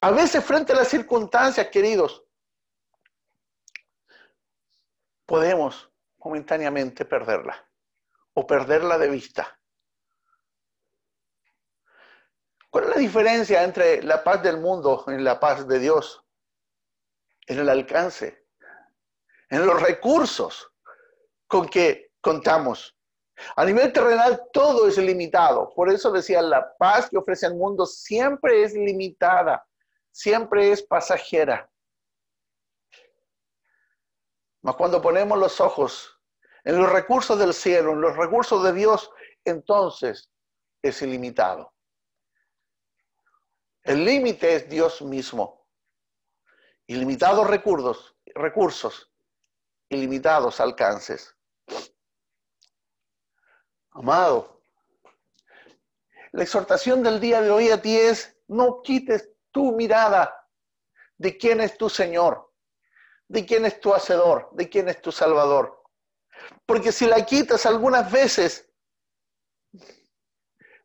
a 0.00 0.10
veces 0.10 0.44
frente 0.44 0.72
a 0.72 0.76
las 0.76 0.88
circunstancias, 0.88 1.68
queridos, 1.68 2.24
podemos 5.26 5.87
momentáneamente 6.18 7.04
perderla 7.04 7.68
o 8.34 8.46
perderla 8.46 8.98
de 8.98 9.08
vista. 9.08 9.58
¿Cuál 12.70 12.84
es 12.84 12.90
la 12.90 12.96
diferencia 12.96 13.62
entre 13.62 14.02
la 14.02 14.22
paz 14.22 14.42
del 14.42 14.58
mundo 14.58 15.04
y 15.08 15.18
la 15.18 15.40
paz 15.40 15.66
de 15.66 15.78
Dios? 15.78 16.22
En 17.46 17.58
el 17.58 17.68
alcance, 17.68 18.46
en 19.48 19.64
los 19.64 19.80
recursos 19.80 20.70
con 21.46 21.66
que 21.68 22.12
contamos. 22.20 22.94
A 23.56 23.64
nivel 23.64 23.92
terrenal 23.92 24.42
todo 24.52 24.86
es 24.86 24.98
limitado. 24.98 25.72
Por 25.74 25.90
eso 25.90 26.10
decía, 26.10 26.42
la 26.42 26.76
paz 26.76 27.08
que 27.08 27.16
ofrece 27.16 27.46
el 27.46 27.54
mundo 27.54 27.86
siempre 27.86 28.62
es 28.62 28.74
limitada, 28.74 29.66
siempre 30.10 30.70
es 30.70 30.82
pasajera. 30.82 31.70
Mas 34.62 34.76
cuando 34.76 35.00
ponemos 35.00 35.38
los 35.38 35.60
ojos 35.60 36.20
en 36.64 36.78
los 36.78 36.90
recursos 36.90 37.38
del 37.38 37.54
cielo, 37.54 37.92
en 37.92 38.00
los 38.00 38.16
recursos 38.16 38.62
de 38.64 38.72
Dios, 38.72 39.10
entonces 39.44 40.30
es 40.82 41.00
ilimitado. 41.02 41.72
El 43.82 44.04
límite 44.04 44.54
es 44.54 44.68
Dios 44.68 45.00
mismo. 45.02 45.66
Ilimitados 46.86 47.46
recursos, 47.46 48.16
recursos, 48.34 49.10
ilimitados 49.88 50.60
alcances. 50.60 51.34
Amado, 53.90 54.62
la 56.32 56.42
exhortación 56.42 57.02
del 57.02 57.20
día 57.20 57.40
de 57.40 57.50
hoy 57.50 57.70
a 57.70 57.80
ti 57.80 57.96
es, 57.96 58.36
no 58.46 58.82
quites 58.82 59.30
tu 59.50 59.72
mirada 59.72 60.46
de 61.16 61.36
quién 61.36 61.60
es 61.60 61.76
tu 61.76 61.88
Señor, 61.88 62.47
de 63.28 63.46
quién 63.46 63.64
es 63.64 63.80
tu 63.80 63.92
Hacedor, 63.92 64.48
de 64.52 64.68
quién 64.68 64.88
es 64.88 65.00
tu 65.00 65.12
Salvador. 65.12 65.82
Porque 66.66 66.92
si 66.92 67.06
la 67.06 67.24
quitas 67.24 67.66
algunas 67.66 68.10
veces, 68.10 68.68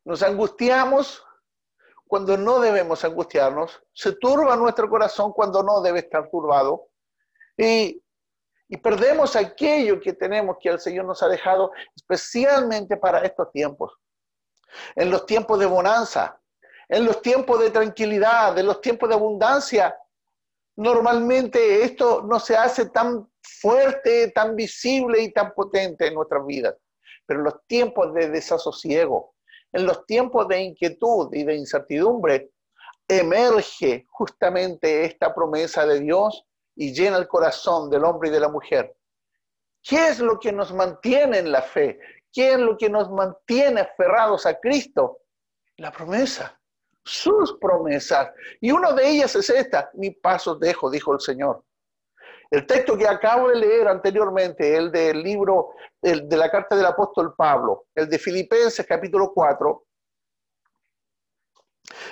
nos 0.04 0.22
angustiamos 0.22 1.26
cuando 2.06 2.38
no 2.38 2.60
debemos 2.60 3.04
angustiarnos, 3.06 3.82
se 3.94 4.14
turba 4.18 4.56
nuestro 4.56 4.90
corazón 4.90 5.32
cuando 5.32 5.64
no 5.64 5.82
debe 5.82 6.00
estar 6.00 6.30
turbado 6.30 6.90
y 7.58 8.04
y 8.74 8.78
perdemos 8.78 9.36
aquello 9.36 10.00
que 10.00 10.14
tenemos 10.14 10.58
que 10.60 10.70
el 10.70 10.80
Señor 10.80 11.06
nos 11.06 11.22
ha 11.22 11.28
dejado 11.28 11.72
especialmente 11.96 12.98
para 12.98 13.20
estos 13.20 13.52
tiempos. 13.52 13.94
En 14.96 15.12
los 15.12 15.28
tiempos 15.28 15.60
de 15.60 15.68
bonanza, 15.68 16.42
en 16.90 17.06
los 17.06 17.22
tiempos 17.22 17.60
de 17.60 17.70
tranquilidad, 17.70 18.58
en 18.58 18.66
los 18.66 18.82
tiempos 18.82 19.10
de 19.10 19.14
abundancia, 19.14 19.96
normalmente 20.76 21.84
esto 21.84 22.24
no 22.24 22.40
se 22.40 22.56
hace 22.56 22.90
tan 22.90 23.30
fuerte, 23.42 24.32
tan 24.32 24.56
visible 24.56 25.22
y 25.22 25.32
tan 25.32 25.54
potente 25.54 26.08
en 26.08 26.16
nuestras 26.16 26.46
vidas. 26.46 26.76
Pero 27.26 27.40
en 27.40 27.46
los 27.46 27.66
tiempos 27.68 28.14
de 28.14 28.30
desasosiego, 28.30 29.36
en 29.72 29.86
los 29.86 30.06
tiempos 30.06 30.48
de 30.48 30.62
inquietud 30.62 31.30
y 31.34 31.44
de 31.44 31.56
incertidumbre, 31.56 32.52
emerge 33.08 34.06
justamente 34.10 35.06
esta 35.06 35.34
promesa 35.34 35.86
de 35.86 36.00
Dios 36.00 36.46
y 36.76 36.94
llena 36.94 37.18
el 37.18 37.28
corazón 37.28 37.90
del 37.90 38.06
hombre 38.06 38.30
y 38.30 38.32
de 38.32 38.40
la 38.40 38.50
mujer. 38.50 38.96
¿Qué 39.82 40.08
es 40.08 40.20
lo 40.20 40.40
que 40.40 40.52
nos 40.52 40.74
mantiene 40.74 41.40
en 41.40 41.52
la 41.52 41.62
fe? 41.62 42.00
¿Qué 42.32 42.54
es 42.54 42.60
lo 42.60 42.78
que 42.78 42.90
nos 42.90 43.12
mantiene 43.12 43.82
aferrados 43.82 44.46
a 44.46 44.60
Cristo? 44.60 45.20
La 45.78 45.92
promesa, 45.92 46.60
sus 47.04 47.58
promesas. 47.60 48.32
Y 48.62 48.72
una 48.72 48.94
de 48.94 49.10
ellas 49.10 49.36
es 49.36 49.50
esta, 49.50 49.90
mi 49.94 50.12
paso 50.12 50.56
dejo, 50.56 50.90
dijo 50.90 51.14
el 51.14 51.20
Señor. 51.20 51.64
El 52.50 52.66
texto 52.68 52.98
que 52.98 53.08
acabo 53.08 53.50
de 53.50 53.56
leer 53.56 53.88
anteriormente, 53.88 54.76
el 54.76 54.92
del 54.92 55.24
libro 55.24 55.72
el 56.02 56.28
de 56.28 56.38
la 56.38 56.52
carta 56.52 56.76
del 56.76 56.86
apóstol 56.86 57.34
Pablo, 57.36 57.86
el 57.96 58.10
de 58.10 58.20
Filipenses 58.20 58.86
capítulo 58.86 59.32
4, 59.34 59.86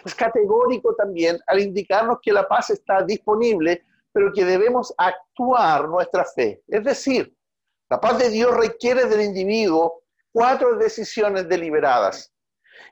es 0.06 0.16
categórico 0.16 0.96
también 0.96 1.40
al 1.46 1.60
indicarnos 1.60 2.18
que 2.22 2.32
la 2.32 2.48
paz 2.48 2.72
está 2.72 3.04
disponible 3.04 3.86
pero 4.12 4.32
que 4.34 4.44
debemos 4.44 4.94
actuar 4.98 5.88
nuestra 5.88 6.26
fe. 6.26 6.62
Es 6.68 6.84
decir, 6.84 7.34
la 7.90 8.00
paz 8.00 8.18
de 8.20 8.30
Dios 8.30 8.56
requiere 8.56 9.06
del 9.06 9.22
individuo 9.22 10.04
cuatro 10.32 10.78
decisiones 10.78 11.48
deliberadas. 11.48 12.32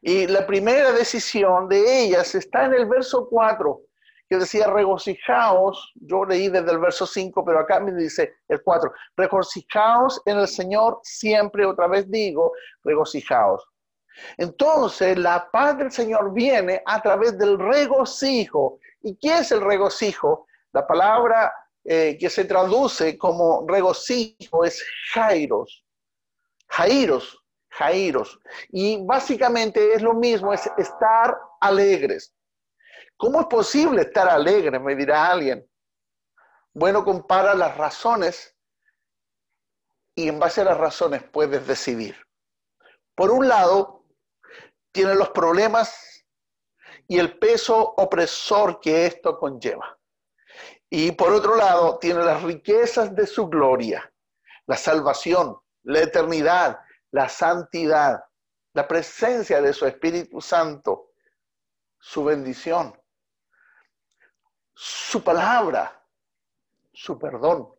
Y 0.02 0.28
la 0.28 0.45
primera 0.45 0.91
decisión 0.91 1.67
de 1.67 2.04
ellas 2.04 2.34
está 2.36 2.65
en 2.65 2.73
el 2.73 2.86
verso 2.86 3.28
4, 3.30 3.82
que 4.30 4.38
decía, 4.38 4.67
regocijaos, 4.67 5.91
yo 5.95 6.23
leí 6.25 6.49
desde 6.49 6.71
el 6.71 6.80
verso 6.80 7.06
5, 7.06 7.43
pero 7.43 7.60
acá 7.60 7.80
me 7.80 7.91
dice 7.93 8.34
el 8.47 8.62
4, 8.62 8.91
regocijaos 9.17 10.21
en 10.25 10.38
el 10.39 10.47
Señor 10.47 10.99
siempre, 11.04 11.65
otra 11.65 11.88
vez 11.88 12.10
digo, 12.10 12.52
regocijaos. 12.84 13.67
Entonces, 14.38 15.17
la 15.17 15.49
paz 15.52 15.78
del 15.78 15.91
Señor 15.91 16.34
viene 16.34 16.82
a 16.86 17.02
través 17.02 17.38
del 17.38 17.58
regocijo. 17.58 18.80
¿Y 19.02 19.15
qué 19.15 19.39
es 19.39 19.52
el 19.52 19.62
regocijo? 19.62 20.47
La 20.73 20.86
palabra 20.86 21.52
eh, 21.84 22.17
que 22.19 22.30
se 22.30 22.45
traduce 22.45 23.17
como 23.17 23.65
regocijo 23.67 24.63
es 24.65 24.84
jairos, 25.13 25.84
jairos, 26.67 27.38
Y 28.70 29.06
básicamente 29.06 29.94
es 29.94 30.02
lo 30.02 30.13
mismo, 30.13 30.54
es 30.54 30.70
estar 30.78 31.38
alegres. 31.62 32.34
¿Cómo 33.18 33.42
es 33.42 33.48
posible 33.48 34.02
estar 34.02 34.28
alegre? 34.28 34.80
Me 34.80 34.96
dirá 34.96 35.32
alguien. 35.32 35.65
Bueno, 36.74 37.04
compara 37.04 37.54
las 37.54 37.78
razones 37.78 38.56
y 40.15 40.28
en 40.28 40.39
base 40.39 40.62
a 40.62 40.65
las 40.65 40.78
razones 40.78 41.24
puedes 41.24 41.65
decidir. 41.65 42.15
Por 43.15 43.32
un 43.32 43.48
lado, 43.48 44.06
tiene 44.92 45.15
los 45.15 45.30
problemas 45.30 46.26
y 47.08 47.18
el 47.18 47.38
peso 47.39 47.94
opresor 47.98 48.80
que 48.80 49.06
esto 49.06 49.38
conlleva. 49.38 49.98
Y 50.89 51.12
por 51.12 51.34
otro 51.34 51.56
lado, 51.56 51.98
tiene 52.00 52.24
las 52.24 52.42
riquezas 52.44 53.15
de 53.15 53.28
su 53.28 53.48
gloria, 53.48 54.12
la 54.65 54.76
salvación, 54.76 55.58
la 55.84 56.00
eternidad, 56.00 56.80
la 57.12 57.28
santidad, 57.30 58.24
la 58.74 58.88
presencia 58.88 59.62
de 59.62 59.74
su 59.74 59.86
Espíritu 59.86 60.41
Santo, 60.41 61.12
su 62.00 62.24
bendición, 62.24 62.98
su 64.74 65.24
palabra, 65.24 66.04
su 66.93 67.17
perdón, 67.17 67.74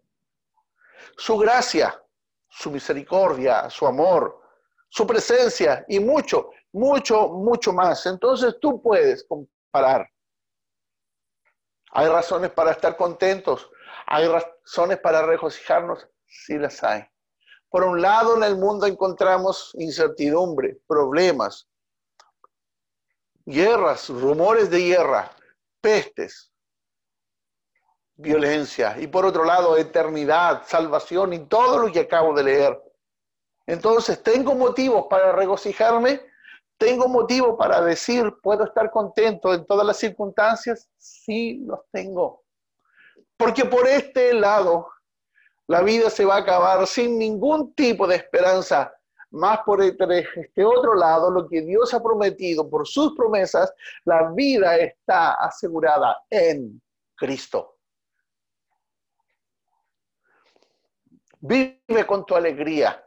su 1.17 1.39
gracia, 1.39 2.03
su 2.49 2.71
misericordia, 2.71 3.71
su 3.71 3.87
amor, 3.87 4.43
su 4.89 5.07
presencia 5.07 5.85
y 5.89 6.01
mucho, 6.01 6.51
mucho, 6.73 7.29
mucho 7.29 7.73
más. 7.73 8.05
Entonces 8.07 8.59
tú 8.61 8.83
puedes 8.83 9.25
comparar 9.25 10.11
¿Hay 11.93 12.09
razones 12.09 12.51
para 12.51 12.71
estar 12.71 12.97
contentos? 12.97 13.69
¿Hay 14.07 14.29
razones 14.29 14.99
para 14.99 15.23
regocijarnos? 15.23 16.07
Sí 16.25 16.57
las 16.57 16.83
hay. 16.85 17.05
Por 17.71 17.85
un 17.85 18.03
lado, 18.03 18.37
en 18.37 18.43
el 18.43 18.57
mundo 18.57 18.87
encontramos 18.87 19.71
incertidumbre, 19.79 20.81
problemas, 20.89 21.69
guerras, 23.47 24.09
rumores 24.09 24.69
de 24.71 24.81
guerra, 24.81 25.31
pestes, 25.81 26.53
violencia. 28.17 28.97
Y 28.99 29.07
por 29.07 29.25
otro 29.25 29.45
lado, 29.45 29.77
eternidad, 29.77 30.63
salvación 30.67 31.33
y 31.33 31.47
todo 31.47 31.79
lo 31.79 31.93
que 31.93 32.01
acabo 32.01 32.35
de 32.35 32.43
leer. 32.43 32.83
Entonces, 33.67 34.21
¿tengo 34.21 34.55
motivos 34.57 35.07
para 35.09 35.31
regocijarme? 35.31 36.21
¿Tengo 36.77 37.09
motivo 37.09 37.57
para 37.57 37.81
decir, 37.83 38.35
puedo 38.43 38.65
estar 38.65 38.91
contento 38.91 39.55
en 39.55 39.65
todas 39.65 39.87
las 39.87 39.97
circunstancias? 39.97 40.89
Sí, 40.99 41.63
los 41.65 41.81
tengo. 41.93 42.43
Porque 43.37 43.65
por 43.65 43.87
este 43.87 44.35
lado, 44.35 44.89
la 45.71 45.83
vida 45.83 46.11
se 46.11 46.25
va 46.25 46.35
a 46.35 46.39
acabar 46.39 46.85
sin 46.85 47.17
ningún 47.17 47.73
tipo 47.75 48.05
de 48.05 48.17
esperanza. 48.17 48.93
Más 49.31 49.61
por 49.65 49.81
este 49.81 50.65
otro 50.65 50.97
lado, 50.97 51.31
lo 51.31 51.49
que 51.49 51.63
Dios 51.63 51.95
ha 51.95 52.03
prometido 52.03 52.69
por 52.69 52.89
sus 52.89 53.15
promesas, 53.15 53.73
la 54.05 54.33
vida 54.33 54.77
está 54.79 55.35
asegurada 55.35 56.25
en 56.29 56.83
Cristo. 57.15 57.77
Vive 61.39 62.05
con 62.05 62.27
tu 62.27 62.35
alegría 62.35 63.07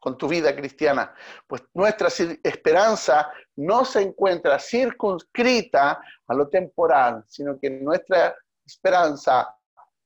con 0.00 0.16
tu 0.16 0.26
vida 0.26 0.56
cristiana, 0.56 1.14
pues 1.46 1.62
nuestra 1.74 2.08
esperanza 2.42 3.30
no 3.56 3.84
se 3.84 4.00
encuentra 4.00 4.58
circunscrita 4.58 6.00
a 6.26 6.34
lo 6.34 6.48
temporal, 6.48 7.22
sino 7.28 7.58
que 7.60 7.68
nuestra 7.68 8.34
esperanza 8.64 9.54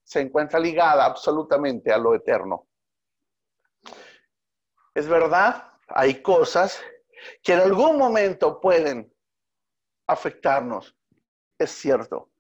se 0.05 0.21
encuentra 0.21 0.61
ligada 0.61 1.05
absolutamente 1.05 1.93
a 1.93 1.99
lo 1.99 2.15
eterno. 2.15 2.69
Es 4.95 5.09
verdad, 5.09 5.73
hay 5.89 6.23
cosas 6.23 6.81
que 7.43 7.55
en 7.55 7.61
algún 7.61 7.99
momento 7.99 8.61
pueden 8.61 9.13
afectarnos, 10.07 10.95
es 11.59 11.71
cierto, 11.71 12.31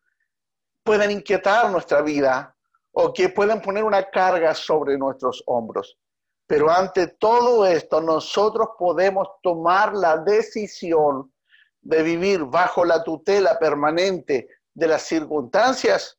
pueden 0.84 1.10
inquietar 1.10 1.70
nuestra 1.70 2.02
vida 2.02 2.54
o 2.92 3.12
que 3.12 3.30
pueden 3.30 3.60
poner 3.60 3.82
una 3.82 4.08
carga 4.10 4.54
sobre 4.54 4.96
nuestros 4.96 5.42
hombros. 5.46 5.98
Pero 6.46 6.70
ante 6.70 7.08
todo 7.08 7.66
esto, 7.66 8.00
nosotros 8.02 8.68
podemos 8.78 9.26
tomar 9.42 9.94
la 9.94 10.18
decisión 10.18 11.32
de 11.80 12.02
vivir 12.02 12.44
bajo 12.44 12.84
la 12.84 13.02
tutela 13.02 13.58
permanente 13.58 14.48
de 14.74 14.86
las 14.86 15.02
circunstancias 15.02 16.18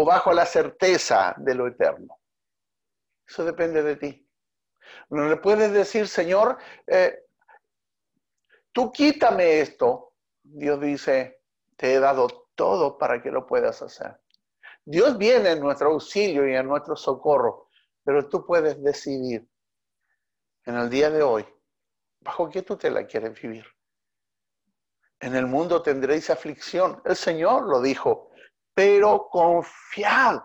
o 0.00 0.04
bajo 0.04 0.32
la 0.32 0.46
certeza 0.46 1.34
de 1.38 1.56
lo 1.56 1.66
eterno. 1.66 2.20
Eso 3.26 3.44
depende 3.44 3.82
de 3.82 3.96
ti. 3.96 4.30
No 5.10 5.28
le 5.28 5.38
puedes 5.38 5.72
decir, 5.72 6.06
Señor, 6.06 6.56
eh, 6.86 7.24
tú 8.70 8.92
quítame 8.92 9.60
esto. 9.60 10.14
Dios 10.40 10.80
dice, 10.80 11.42
te 11.76 11.94
he 11.94 11.98
dado 11.98 12.46
todo 12.54 12.96
para 12.96 13.20
que 13.20 13.32
lo 13.32 13.44
puedas 13.44 13.82
hacer. 13.82 14.20
Dios 14.84 15.18
viene 15.18 15.50
en 15.50 15.60
nuestro 15.60 15.90
auxilio 15.90 16.48
y 16.48 16.54
en 16.54 16.68
nuestro 16.68 16.94
socorro, 16.94 17.68
pero 18.04 18.28
tú 18.28 18.46
puedes 18.46 18.80
decidir 18.80 19.50
en 20.64 20.76
el 20.76 20.88
día 20.88 21.10
de 21.10 21.24
hoy 21.24 21.44
bajo 22.20 22.48
qué 22.48 22.62
tutela 22.62 23.04
quieres 23.04 23.42
vivir. 23.42 23.66
En 25.18 25.34
el 25.34 25.46
mundo 25.46 25.82
tendréis 25.82 26.30
aflicción. 26.30 27.02
El 27.04 27.16
Señor 27.16 27.64
lo 27.64 27.82
dijo, 27.82 28.27
pero 28.78 29.28
confiad, 29.28 30.38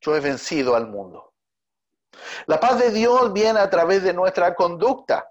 yo 0.00 0.14
he 0.14 0.20
vencido 0.20 0.76
al 0.76 0.86
mundo. 0.86 1.32
La 2.46 2.60
paz 2.60 2.78
de 2.78 2.92
Dios 2.92 3.32
viene 3.32 3.58
a 3.58 3.68
través 3.68 4.04
de 4.04 4.12
nuestra 4.12 4.54
conducta. 4.54 5.28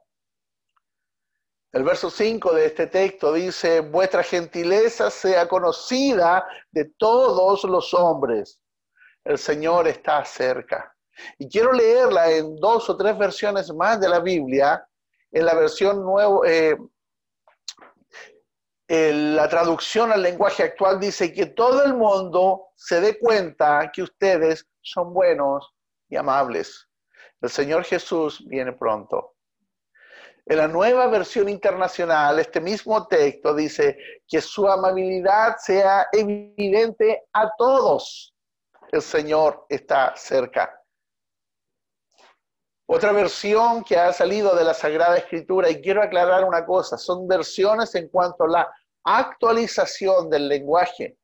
El 1.72 1.86
verso 1.86 2.10
5 2.10 2.52
de 2.52 2.66
este 2.66 2.88
texto 2.88 3.32
dice, 3.32 3.80
vuestra 3.80 4.24
gentileza 4.24 5.10
sea 5.10 5.48
conocida 5.48 6.46
de 6.70 6.92
todos 6.98 7.64
los 7.64 7.94
hombres. 7.94 8.60
El 9.24 9.38
Señor 9.38 9.88
está 9.88 10.26
cerca. 10.26 10.94
Y 11.38 11.48
quiero 11.48 11.72
leerla 11.72 12.30
en 12.30 12.58
dos 12.58 12.90
o 12.90 12.98
tres 12.98 13.18
versiones 13.18 13.74
más 13.74 14.02
de 14.02 14.10
la 14.10 14.20
Biblia, 14.20 14.86
en 15.32 15.46
la 15.46 15.54
versión 15.54 16.04
nuevo, 16.04 16.44
eh, 16.44 16.78
la 18.94 19.48
traducción 19.48 20.12
al 20.12 20.22
lenguaje 20.22 20.64
actual 20.64 21.00
dice 21.00 21.32
que 21.32 21.46
todo 21.46 21.82
el 21.86 21.94
mundo 21.94 22.72
se 22.76 23.00
dé 23.00 23.18
cuenta 23.18 23.90
que 23.90 24.04
ustedes 24.04 24.68
son 24.82 25.14
buenos 25.14 25.74
y 26.10 26.18
amables. 26.18 26.90
El 27.40 27.50
Señor 27.50 27.86
Jesús 27.86 28.44
viene 28.46 28.74
pronto. 28.74 29.36
En 30.46 30.58
la 30.58 30.68
nueva 30.68 31.08
versión 31.08 31.48
internacional, 31.48 32.38
este 32.40 32.60
mismo 32.60 33.08
texto 33.08 33.56
dice 33.56 33.98
que 34.28 34.42
su 34.42 34.68
amabilidad 34.68 35.56
sea 35.58 36.08
evidente 36.12 37.24
a 37.32 37.50
todos. 37.58 38.36
El 38.92 39.02
Señor 39.02 39.68
está 39.70 40.14
cerca. 40.18 40.78
Otra 42.88 43.14
versión 43.14 43.86
que 43.86 43.96
ha 43.96 44.12
salido 44.12 44.54
de 44.54 44.66
la 44.66 44.74
Sagrada 44.74 45.16
Escritura, 45.16 45.70
y 45.70 45.80
quiero 45.80 46.04
aclarar 46.04 46.44
una 46.44 46.66
cosa, 46.66 46.98
son 46.98 47.26
versiones 47.26 47.96
en 47.96 48.10
cuanto 48.10 48.44
a 48.44 48.50
la 48.50 48.76
actualización 49.04 50.30
del 50.30 50.48
lenguaje, 50.48 51.18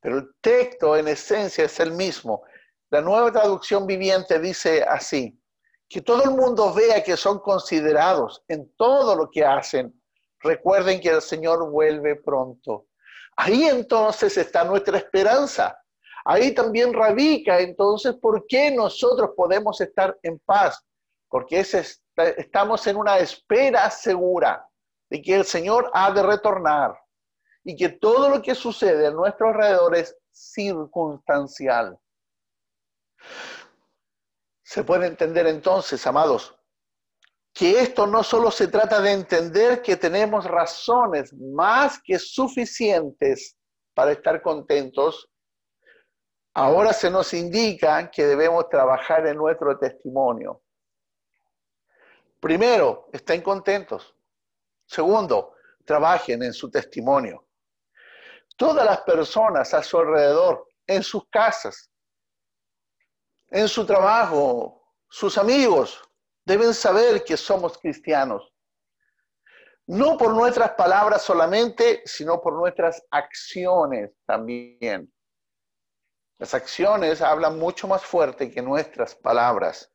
pero 0.00 0.18
el 0.18 0.34
texto 0.40 0.96
en 0.96 1.08
esencia 1.08 1.64
es 1.64 1.80
el 1.80 1.92
mismo. 1.92 2.42
La 2.90 3.00
nueva 3.00 3.32
traducción 3.32 3.86
viviente 3.86 4.38
dice 4.38 4.82
así, 4.82 5.38
que 5.88 6.02
todo 6.02 6.24
el 6.24 6.30
mundo 6.30 6.72
vea 6.72 7.02
que 7.02 7.16
son 7.16 7.38
considerados 7.38 8.42
en 8.48 8.70
todo 8.76 9.16
lo 9.16 9.30
que 9.30 9.44
hacen. 9.44 9.94
Recuerden 10.40 11.00
que 11.00 11.10
el 11.10 11.22
Señor 11.22 11.70
vuelve 11.70 12.16
pronto. 12.16 12.86
Ahí 13.36 13.64
entonces 13.64 14.36
está 14.36 14.64
nuestra 14.64 14.98
esperanza. 14.98 15.78
Ahí 16.24 16.52
también 16.54 16.92
radica 16.92 17.60
entonces 17.60 18.14
por 18.14 18.46
qué 18.46 18.70
nosotros 18.70 19.30
podemos 19.36 19.80
estar 19.80 20.18
en 20.22 20.38
paz. 20.40 20.84
Porque 21.28 21.64
estamos 22.36 22.86
en 22.86 22.96
una 22.96 23.18
espera 23.18 23.90
segura 23.90 24.66
de 25.10 25.20
que 25.20 25.34
el 25.34 25.44
Señor 25.44 25.90
ha 25.92 26.12
de 26.12 26.22
retornar 26.22 26.94
y 27.64 27.74
que 27.74 27.88
todo 27.88 28.28
lo 28.28 28.42
que 28.42 28.54
sucede 28.54 29.06
a 29.06 29.10
nuestro 29.10 29.48
alrededor 29.48 29.96
es 29.96 30.16
circunstancial. 30.30 31.98
Se 34.62 34.84
puede 34.84 35.06
entender 35.06 35.46
entonces, 35.46 36.06
amados, 36.06 36.54
que 37.52 37.80
esto 37.80 38.06
no 38.06 38.22
solo 38.22 38.50
se 38.50 38.68
trata 38.68 39.00
de 39.00 39.12
entender 39.12 39.80
que 39.80 39.96
tenemos 39.96 40.44
razones 40.44 41.32
más 41.32 42.00
que 42.02 42.18
suficientes 42.18 43.56
para 43.94 44.12
estar 44.12 44.42
contentos, 44.42 45.30
ahora 46.52 46.92
se 46.92 47.10
nos 47.10 47.32
indica 47.32 48.10
que 48.10 48.26
debemos 48.26 48.68
trabajar 48.68 49.26
en 49.26 49.36
nuestro 49.36 49.78
testimonio. 49.78 50.62
Primero, 52.40 53.08
estén 53.12 53.40
contentos. 53.40 54.14
Segundo, 54.84 55.54
trabajen 55.84 56.42
en 56.42 56.52
su 56.52 56.70
testimonio 56.70 57.43
todas 58.56 58.84
las 58.84 59.00
personas 59.02 59.74
a 59.74 59.82
su 59.82 59.98
alrededor, 59.98 60.68
en 60.86 61.02
sus 61.02 61.28
casas, 61.28 61.90
en 63.48 63.68
su 63.68 63.86
trabajo, 63.86 64.82
sus 65.08 65.38
amigos, 65.38 66.00
deben 66.44 66.74
saber 66.74 67.24
que 67.24 67.36
somos 67.36 67.78
cristianos. 67.78 68.52
No 69.86 70.16
por 70.16 70.32
nuestras 70.32 70.72
palabras 70.72 71.22
solamente, 71.22 72.02
sino 72.04 72.40
por 72.40 72.54
nuestras 72.54 73.02
acciones 73.10 74.10
también. 74.26 75.12
Las 76.38 76.54
acciones 76.54 77.20
hablan 77.20 77.58
mucho 77.58 77.86
más 77.86 78.02
fuerte 78.02 78.50
que 78.50 78.62
nuestras 78.62 79.14
palabras. 79.14 79.90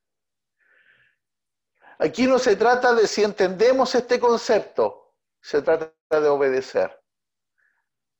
Aquí 1.98 2.28
no 2.28 2.39
se 2.39 2.56
trata 2.56 2.93
de 2.93 3.08
si 3.08 3.24
entendemos 3.24 3.93
este 3.93 4.19
concepto, 4.19 5.15
se 5.41 5.62
trata 5.62 5.91
de 6.10 6.30
obedecer. 6.30 6.99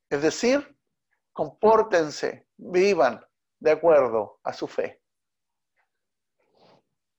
Es 0.10 0.22
decir, 0.22 0.78
compórtense, 1.32 2.48
vivan 2.58 3.24
de 3.60 3.72
acuerdo 3.72 4.40
a 4.44 4.54
su 4.54 4.68
fe. 4.68 5.02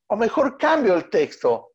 O 0.09 0.17
mejor 0.17 0.59
cambio 0.59 0.95
el 0.95 1.09
texto. 1.09 1.73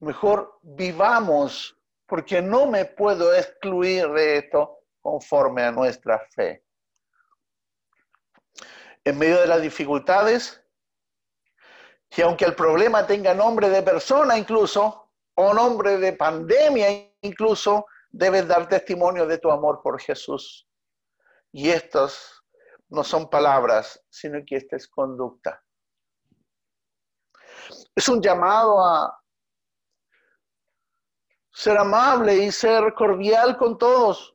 Mejor 0.00 0.60
vivamos, 0.62 1.76
porque 2.06 2.40
no 2.40 2.66
me 2.66 2.84
puedo 2.84 3.34
excluir 3.34 4.08
de 4.10 4.38
esto 4.38 4.78
conforme 5.00 5.64
a 5.64 5.72
nuestra 5.72 6.24
fe. 6.30 6.64
En 9.02 9.18
medio 9.18 9.40
de 9.40 9.48
las 9.48 9.60
dificultades, 9.60 10.62
y 12.16 12.22
aunque 12.22 12.44
el 12.44 12.54
problema 12.54 13.06
tenga 13.06 13.34
nombre 13.34 13.68
de 13.68 13.82
persona 13.82 14.38
incluso, 14.38 15.10
o 15.34 15.52
nombre 15.52 15.98
de 15.98 16.12
pandemia 16.12 17.12
incluso, 17.22 17.86
debes 18.10 18.46
dar 18.46 18.68
testimonio 18.68 19.26
de 19.26 19.38
tu 19.38 19.50
amor 19.50 19.80
por 19.82 20.00
Jesús. 20.00 20.68
Y 21.52 21.70
estas 21.70 22.42
no 22.88 23.04
son 23.04 23.28
palabras, 23.28 24.02
sino 24.08 24.38
que 24.46 24.56
esta 24.56 24.76
es 24.76 24.88
conducta. 24.88 25.62
Es 27.94 28.08
un 28.08 28.22
llamado 28.22 28.84
a 28.84 29.22
ser 31.52 31.76
amable 31.76 32.36
y 32.36 32.52
ser 32.52 32.94
cordial 32.94 33.56
con 33.56 33.76
todos. 33.76 34.34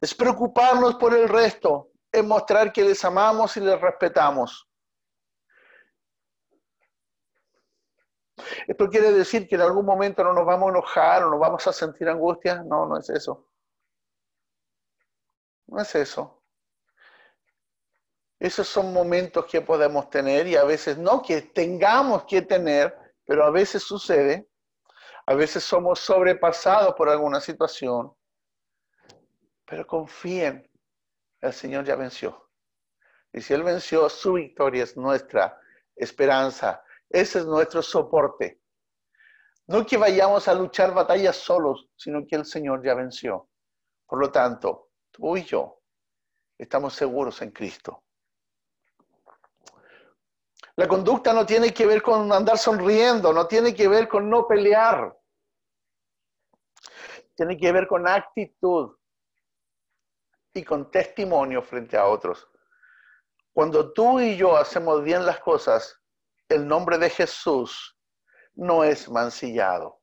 Es 0.00 0.14
preocuparnos 0.14 0.96
por 0.96 1.14
el 1.14 1.28
resto, 1.28 1.92
es 2.10 2.24
mostrar 2.24 2.72
que 2.72 2.82
les 2.82 3.04
amamos 3.04 3.56
y 3.56 3.60
les 3.60 3.80
respetamos. 3.80 4.67
¿Esto 8.66 8.88
quiere 8.88 9.12
decir 9.12 9.48
que 9.48 9.54
en 9.54 9.62
algún 9.62 9.84
momento 9.84 10.22
no 10.24 10.32
nos 10.32 10.46
vamos 10.46 10.68
a 10.68 10.70
enojar 10.70 11.24
o 11.24 11.30
nos 11.30 11.40
vamos 11.40 11.66
a 11.66 11.72
sentir 11.72 12.08
angustia? 12.08 12.62
No, 12.64 12.86
no 12.86 12.98
es 12.98 13.08
eso. 13.10 13.48
No 15.66 15.80
es 15.80 15.94
eso. 15.94 16.42
Esos 18.38 18.68
son 18.68 18.92
momentos 18.92 19.46
que 19.46 19.60
podemos 19.60 20.08
tener 20.10 20.46
y 20.46 20.56
a 20.56 20.64
veces 20.64 20.96
no 20.96 21.22
que 21.22 21.42
tengamos 21.42 22.24
que 22.24 22.42
tener, 22.42 22.96
pero 23.24 23.44
a 23.44 23.50
veces 23.50 23.82
sucede. 23.82 24.48
A 25.26 25.34
veces 25.34 25.62
somos 25.62 25.98
sobrepasados 25.98 26.94
por 26.94 27.08
alguna 27.08 27.40
situación. 27.40 28.14
Pero 29.66 29.86
confíen, 29.86 30.70
el 31.40 31.52
Señor 31.52 31.84
ya 31.84 31.96
venció. 31.96 32.48
Y 33.32 33.40
si 33.40 33.52
Él 33.52 33.62
venció, 33.62 34.08
su 34.08 34.34
victoria 34.34 34.84
es 34.84 34.96
nuestra 34.96 35.60
esperanza 35.94 36.82
ese 37.10 37.40
es 37.40 37.46
nuestro 37.46 37.82
soporte. 37.82 38.60
No 39.66 39.84
que 39.84 39.96
vayamos 39.96 40.48
a 40.48 40.54
luchar 40.54 40.94
batallas 40.94 41.36
solos, 41.36 41.88
sino 41.96 42.26
que 42.26 42.36
el 42.36 42.44
Señor 42.44 42.82
ya 42.82 42.94
venció. 42.94 43.48
Por 44.06 44.18
lo 44.18 44.32
tanto, 44.32 44.90
tú 45.10 45.36
y 45.36 45.44
yo 45.44 45.82
estamos 46.56 46.94
seguros 46.94 47.40
en 47.42 47.50
Cristo. 47.50 48.02
La 50.76 50.86
conducta 50.86 51.32
no 51.32 51.44
tiene 51.44 51.74
que 51.74 51.86
ver 51.86 52.02
con 52.02 52.32
andar 52.32 52.56
sonriendo, 52.56 53.32
no 53.32 53.46
tiene 53.46 53.74
que 53.74 53.88
ver 53.88 54.08
con 54.08 54.30
no 54.30 54.46
pelear. 54.46 55.14
Tiene 57.34 57.56
que 57.56 57.72
ver 57.72 57.86
con 57.86 58.06
actitud 58.06 58.96
y 60.54 60.64
con 60.64 60.90
testimonio 60.90 61.62
frente 61.62 61.96
a 61.96 62.06
otros. 62.06 62.48
Cuando 63.52 63.92
tú 63.92 64.20
y 64.20 64.36
yo 64.36 64.56
hacemos 64.56 65.02
bien 65.02 65.26
las 65.26 65.40
cosas, 65.40 65.97
el 66.48 66.66
nombre 66.66 66.96
de 66.96 67.10
Jesús 67.10 67.96
no 68.54 68.82
es 68.82 69.08
mancillado. 69.10 70.00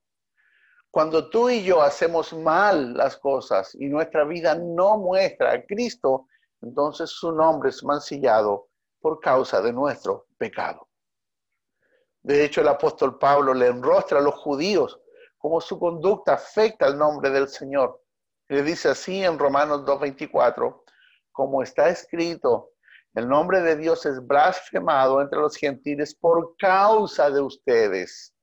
Cuando 0.92 1.30
tú 1.30 1.50
y 1.50 1.64
yo 1.64 1.82
hacemos 1.82 2.34
mal 2.34 2.94
las 2.94 3.18
cosas 3.18 3.76
y 3.76 3.88
nuestra 3.88 4.24
vida 4.24 4.56
no 4.56 4.98
muestra 4.98 5.54
a 5.54 5.66
Cristo, 5.66 6.28
entonces 6.62 7.10
su 7.10 7.32
nombre 7.32 7.70
es 7.70 7.84
mancillado 7.84 8.70
por 9.02 9.20
causa 9.20 9.62
de 9.62 9.74
nuestro 9.74 10.28
pecado. 10.38 10.88
De 12.22 12.44
hecho, 12.44 12.62
el 12.62 12.68
apóstol 12.68 13.20
Pablo 13.20 13.54
le 13.54 13.68
enrostra 13.68 14.20
a 14.20 14.22
los 14.22 14.36
judíos 14.36 15.00
cómo 15.38 15.60
su 15.60 15.78
conducta 15.78 16.34
afecta 16.34 16.88
el 16.88 16.98
nombre 16.98 17.30
del 17.30 17.48
Señor. 17.48 18.02
Le 18.48 18.64
dice 18.64 18.90
así 18.90 19.24
en 19.24 19.38
Romanos 19.38 19.82
2.24, 19.82 20.84
como 21.32 21.62
está 21.62 21.90
escrito, 21.90 22.75
el 23.16 23.28
nombre 23.28 23.62
de 23.62 23.76
Dios 23.76 24.06
es 24.06 24.26
blasfemado 24.26 25.22
entre 25.22 25.40
los 25.40 25.56
gentiles 25.56 26.14
por 26.14 26.56
causa 26.58 27.30
de 27.30 27.42
ustedes. 27.42 28.34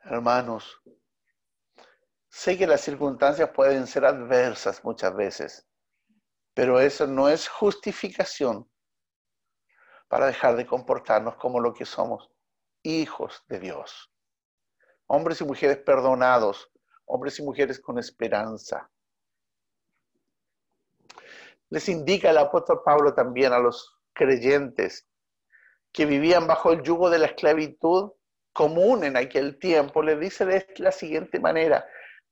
Hermanos, 0.00 0.80
sé 2.28 2.58
que 2.58 2.66
las 2.66 2.80
circunstancias 2.80 3.50
pueden 3.50 3.86
ser 3.86 4.04
adversas 4.04 4.82
muchas 4.84 5.14
veces, 5.14 5.66
pero 6.52 6.80
eso 6.80 7.06
no 7.06 7.28
es 7.28 7.48
justificación 7.48 8.68
para 10.08 10.26
dejar 10.26 10.56
de 10.56 10.66
comportarnos 10.66 11.36
como 11.36 11.60
lo 11.60 11.72
que 11.72 11.84
somos, 11.84 12.30
hijos 12.82 13.44
de 13.48 13.60
Dios 13.60 14.10
hombres 15.06 15.40
y 15.40 15.44
mujeres 15.44 15.78
perdonados, 15.78 16.70
hombres 17.06 17.38
y 17.38 17.42
mujeres 17.42 17.80
con 17.80 17.98
esperanza. 17.98 18.90
Les 21.70 21.88
indica 21.88 22.30
el 22.30 22.38
apóstol 22.38 22.82
Pablo 22.84 23.14
también 23.14 23.52
a 23.52 23.58
los 23.58 23.96
creyentes 24.12 25.06
que 25.92 26.06
vivían 26.06 26.46
bajo 26.46 26.72
el 26.72 26.82
yugo 26.82 27.10
de 27.10 27.18
la 27.18 27.26
esclavitud 27.26 28.12
común 28.52 29.04
en 29.04 29.16
aquel 29.16 29.58
tiempo, 29.58 30.02
les 30.02 30.18
dice 30.18 30.46
de 30.46 30.66
la 30.78 30.92
siguiente 30.92 31.40
manera, 31.40 31.86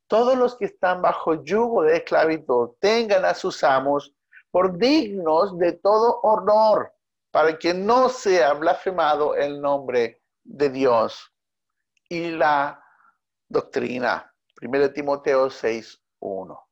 todos 0.07 0.37
los 0.37 0.57
que 0.57 0.67
están 0.67 1.03
bajo 1.03 1.43
yugo 1.43 1.83
de 1.83 1.97
esclavitud 1.97 2.71
tengan 2.81 3.25
a 3.25 3.35
sus 3.35 3.65
amos 3.65 4.15
por 4.51 4.79
dignos 4.79 5.59
de 5.59 5.73
todo 5.73 6.21
honor, 6.23 6.93
para 7.31 7.59
que 7.59 7.73
no 7.73 8.09
sea 8.09 8.53
blasfemado 8.53 9.35
el 9.35 9.61
nombre 9.61 10.23
de 10.45 10.69
Dios 10.69 11.33
y 12.09 12.31
la 12.31 12.85
doctrina. 13.49 14.33
1 14.61 14.93
Timoteo 14.93 15.49
6, 15.49 16.01
1. 16.21 16.69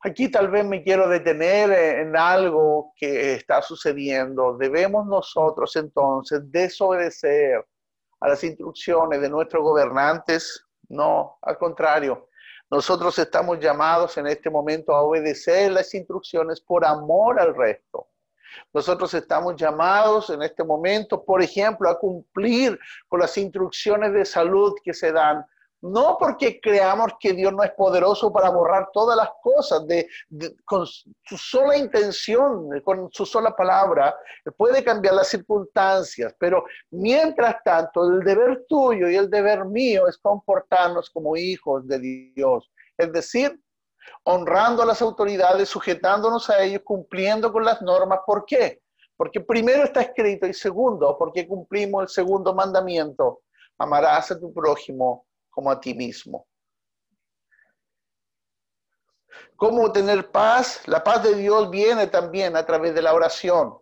Aquí 0.00 0.30
tal 0.30 0.48
vez 0.48 0.64
me 0.64 0.82
quiero 0.82 1.08
detener 1.08 1.72
en 1.72 2.16
algo 2.16 2.92
que 2.96 3.34
está 3.34 3.60
sucediendo. 3.60 4.56
Debemos 4.56 5.06
nosotros 5.06 5.74
entonces 5.74 6.40
desobedecer 6.52 7.66
a 8.20 8.28
las 8.28 8.44
instrucciones 8.44 9.20
de 9.20 9.28
nuestros 9.28 9.62
gobernantes. 9.62 10.64
No, 10.88 11.38
al 11.42 11.58
contrario, 11.58 12.28
nosotros 12.70 13.18
estamos 13.18 13.58
llamados 13.58 14.16
en 14.18 14.28
este 14.28 14.50
momento 14.50 14.94
a 14.94 15.02
obedecer 15.02 15.72
las 15.72 15.92
instrucciones 15.94 16.60
por 16.60 16.84
amor 16.84 17.40
al 17.40 17.56
resto. 17.56 18.08
Nosotros 18.72 19.12
estamos 19.14 19.56
llamados 19.56 20.30
en 20.30 20.42
este 20.42 20.62
momento, 20.62 21.24
por 21.24 21.42
ejemplo, 21.42 21.88
a 21.88 21.98
cumplir 21.98 22.78
con 23.08 23.20
las 23.20 23.36
instrucciones 23.36 24.12
de 24.12 24.24
salud 24.24 24.74
que 24.82 24.94
se 24.94 25.12
dan 25.12 25.44
no 25.80 26.16
porque 26.18 26.60
creamos 26.60 27.12
que 27.20 27.32
Dios 27.32 27.52
no 27.52 27.62
es 27.62 27.70
poderoso 27.72 28.32
para 28.32 28.50
borrar 28.50 28.88
todas 28.92 29.16
las 29.16 29.30
cosas, 29.42 29.86
de, 29.86 30.08
con 30.64 30.86
su 30.86 31.36
sola 31.36 31.76
intención, 31.76 32.80
con 32.82 33.08
su 33.12 33.24
sola 33.24 33.54
palabra, 33.54 34.16
puede 34.56 34.82
cambiar 34.82 35.14
las 35.14 35.28
circunstancias, 35.28 36.34
pero 36.38 36.64
mientras 36.90 37.62
tanto 37.62 38.10
el 38.10 38.20
deber 38.20 38.64
tuyo 38.68 39.08
y 39.08 39.16
el 39.16 39.30
deber 39.30 39.64
mío 39.64 40.08
es 40.08 40.18
comportarnos 40.18 41.10
como 41.10 41.36
hijos 41.36 41.86
de 41.86 41.98
Dios, 42.34 42.70
es 42.96 43.12
decir, 43.12 43.60
honrando 44.24 44.82
a 44.82 44.86
las 44.86 45.00
autoridades, 45.02 45.68
sujetándonos 45.68 46.50
a 46.50 46.62
ellos, 46.62 46.82
cumpliendo 46.84 47.52
con 47.52 47.64
las 47.64 47.80
normas. 47.82 48.20
¿Por 48.26 48.44
qué? 48.44 48.80
Porque 49.16 49.40
primero 49.40 49.84
está 49.84 50.00
escrito 50.00 50.46
y 50.46 50.54
segundo, 50.54 51.16
porque 51.18 51.46
cumplimos 51.46 52.02
el 52.02 52.08
segundo 52.08 52.54
mandamiento, 52.54 53.42
amarás 53.76 54.30
a 54.30 54.40
tu 54.40 54.52
prójimo 54.52 55.27
como 55.58 55.72
a 55.72 55.80
ti 55.80 55.92
mismo. 55.92 56.46
¿Cómo 59.56 59.90
tener 59.90 60.30
paz? 60.30 60.86
La 60.86 61.02
paz 61.02 61.24
de 61.24 61.34
Dios 61.34 61.68
viene 61.68 62.06
también 62.06 62.54
a 62.54 62.64
través 62.64 62.94
de 62.94 63.02
la 63.02 63.12
oración. 63.12 63.76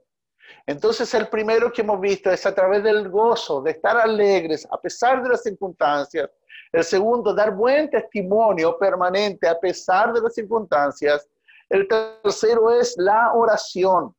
Entonces 0.65 1.13
el 1.13 1.29
primero 1.29 1.71
que 1.71 1.83
hemos 1.83 2.01
visto 2.01 2.31
es 2.31 2.47
a 2.47 2.55
través 2.55 2.83
del 2.83 3.11
gozo, 3.11 3.61
de 3.61 3.73
estar 3.73 3.95
alegres 3.95 4.67
a 4.71 4.81
pesar 4.81 5.23
de 5.23 5.29
las 5.29 5.43
circunstancias, 5.43 6.31
el 6.73 6.83
segundo, 6.83 7.35
dar 7.35 7.55
buen 7.55 7.91
testimonio 7.91 8.79
permanente 8.79 9.47
a 9.47 9.61
pesar 9.61 10.15
de 10.15 10.23
las 10.23 10.33
circunstancias. 10.33 11.29
El 11.69 11.87
tercero 11.87 12.73
es 12.73 12.95
la 12.97 13.35
oración. 13.35 14.17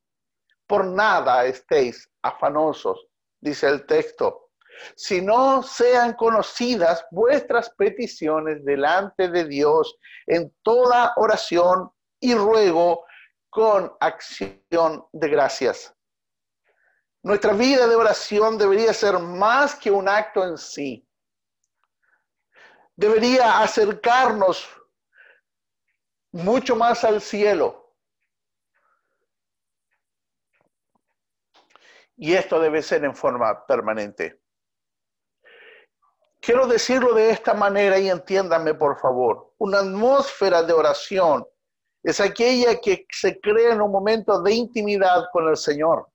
Por 0.67 0.85
nada 0.85 1.43
estéis 1.45 2.07
afanosos, 2.21 3.07
dice 3.41 3.67
el 3.67 3.83
texto. 3.87 4.46
Si 4.95 5.21
no 5.21 5.63
sean 5.63 6.13
conocidas 6.13 7.05
vuestras 7.11 7.69
peticiones 7.71 8.63
delante 8.63 9.29
de 9.29 9.45
Dios 9.45 9.95
en 10.25 10.53
toda 10.61 11.13
oración 11.17 11.89
y 12.19 12.33
ruego 12.33 13.05
con 13.49 13.91
acción 13.99 15.05
de 15.11 15.29
gracias. 15.29 15.93
Nuestra 17.23 17.53
vida 17.53 17.87
de 17.87 17.95
oración 17.95 18.57
debería 18.57 18.93
ser 18.93 19.19
más 19.19 19.75
que 19.75 19.91
un 19.91 20.07
acto 20.07 20.43
en 20.43 20.57
sí 20.57 21.07
debería 22.97 23.59
acercarnos 23.59 24.67
mucho 26.31 26.75
más 26.75 27.03
al 27.03 27.21
cielo. 27.21 27.95
Y 32.17 32.33
esto 32.33 32.59
debe 32.59 32.81
ser 32.81 33.05
en 33.05 33.15
forma 33.15 33.65
permanente. 33.67 34.41
Quiero 36.39 36.67
decirlo 36.67 37.13
de 37.13 37.29
esta 37.31 37.53
manera 37.53 37.99
y 37.99 38.09
entiéndanme 38.09 38.73
por 38.73 38.99
favor. 38.99 39.53
Una 39.57 39.79
atmósfera 39.79 40.63
de 40.63 40.73
oración 40.73 41.45
es 42.03 42.21
aquella 42.21 42.79
que 42.79 43.05
se 43.09 43.39
crea 43.39 43.73
en 43.73 43.81
un 43.81 43.91
momento 43.91 44.41
de 44.41 44.53
intimidad 44.53 45.25
con 45.31 45.47
el 45.49 45.57
Señor. 45.57 46.07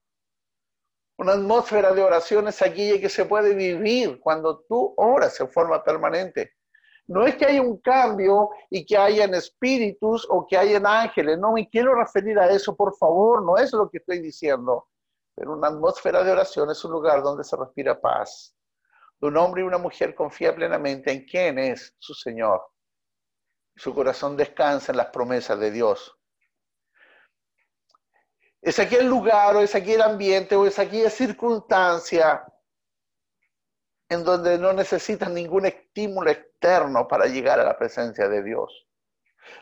Una 1.18 1.32
atmósfera 1.34 1.92
de 1.92 2.02
oración 2.02 2.48
es 2.48 2.62
aquella 2.62 3.00
que 3.00 3.08
se 3.08 3.26
puede 3.26 3.54
vivir 3.54 4.18
cuando 4.20 4.60
tú 4.60 4.94
oras 4.96 5.38
en 5.40 5.50
forma 5.50 5.84
permanente. 5.84 6.52
No 7.06 7.26
es 7.26 7.36
que 7.36 7.44
haya 7.44 7.60
un 7.60 7.78
cambio 7.78 8.50
y 8.70 8.86
que 8.86 8.96
hayan 8.96 9.34
espíritus 9.34 10.26
o 10.30 10.46
que 10.46 10.56
hayan 10.56 10.86
ángeles. 10.86 11.38
No 11.38 11.52
me 11.52 11.68
quiero 11.68 11.94
referir 11.94 12.38
a 12.38 12.50
eso, 12.50 12.74
por 12.74 12.96
favor. 12.96 13.44
No 13.44 13.58
es 13.58 13.72
lo 13.72 13.90
que 13.90 13.98
estoy 13.98 14.20
diciendo. 14.20 14.88
Pero 15.34 15.52
una 15.52 15.68
atmósfera 15.68 16.22
de 16.24 16.32
oración 16.32 16.70
es 16.70 16.84
un 16.84 16.92
lugar 16.92 17.22
donde 17.22 17.44
se 17.44 17.56
respira 17.56 18.00
paz. 18.00 18.54
Un 19.22 19.36
hombre 19.36 19.62
y 19.62 19.64
una 19.64 19.78
mujer 19.78 20.16
confía 20.16 20.52
plenamente 20.52 21.12
en 21.12 21.24
quién 21.24 21.56
es 21.58 21.94
su 21.98 22.12
Señor. 22.12 22.60
Su 23.76 23.94
corazón 23.94 24.36
descansa 24.36 24.90
en 24.90 24.98
las 24.98 25.06
promesas 25.06 25.58
de 25.60 25.70
Dios. 25.70 26.18
Es 28.60 28.80
aquel 28.80 29.06
lugar 29.06 29.54
o 29.54 29.60
es 29.60 29.76
aquel 29.76 30.02
ambiente 30.02 30.56
o 30.56 30.66
es 30.66 30.76
aquella 30.78 31.08
circunstancia 31.08 32.44
en 34.08 34.24
donde 34.24 34.58
no 34.58 34.72
necesitas 34.72 35.30
ningún 35.30 35.66
estímulo 35.66 36.28
externo 36.28 37.06
para 37.06 37.26
llegar 37.26 37.60
a 37.60 37.64
la 37.64 37.78
presencia 37.78 38.28
de 38.28 38.42
Dios. 38.42 38.88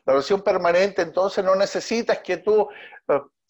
La 0.06 0.14
oración 0.14 0.42
permanente, 0.42 1.02
entonces 1.02 1.44
no 1.44 1.54
necesitas 1.54 2.18
que 2.20 2.38
tú 2.38 2.66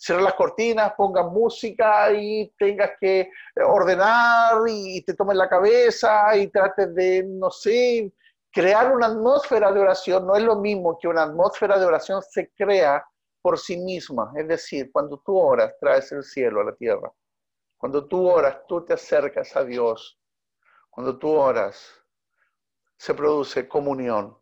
cierres 0.01 0.25
las 0.25 0.35
cortinas, 0.35 0.95
pongas 0.97 1.27
música 1.27 2.11
y 2.13 2.51
tengas 2.59 2.93
que 2.99 3.31
ordenar 3.67 4.63
y 4.67 5.03
te 5.03 5.15
tomes 5.15 5.37
la 5.37 5.49
cabeza 5.49 6.35
y 6.37 6.49
trates 6.49 6.95
de, 6.95 7.23
no 7.25 7.51
sé, 7.51 8.13
crear 8.51 8.95
una 8.95 9.07
atmósfera 9.07 9.71
de 9.71 9.81
oración. 9.81 10.27
No 10.27 10.35
es 10.35 10.43
lo 10.43 10.57
mismo 10.57 10.99
que 10.99 11.09
una 11.09 11.25
atmósfera 11.25 11.79
de 11.79 11.85
oración 11.85 12.23
se 12.23 12.51
crea 12.53 13.05
por 13.43 13.59
sí 13.59 13.77
misma. 13.77 14.33
Es 14.37 14.49
decir, 14.49 14.91
cuando 14.91 15.19
tú 15.19 15.37
oras, 15.37 15.75
traes 15.79 16.11
el 16.13 16.23
cielo 16.23 16.63
a 16.63 16.65
la 16.65 16.75
tierra. 16.75 17.13
Cuando 17.77 18.07
tú 18.07 18.27
oras, 18.27 18.59
tú 18.67 18.85
te 18.85 18.95
acercas 18.95 19.55
a 19.57 19.65
Dios 19.65 20.21
cuando 20.91 21.19
tú 21.19 21.31
oras, 21.31 21.89
se 22.97 23.15
produce 23.15 23.69
comunión. 23.69 24.37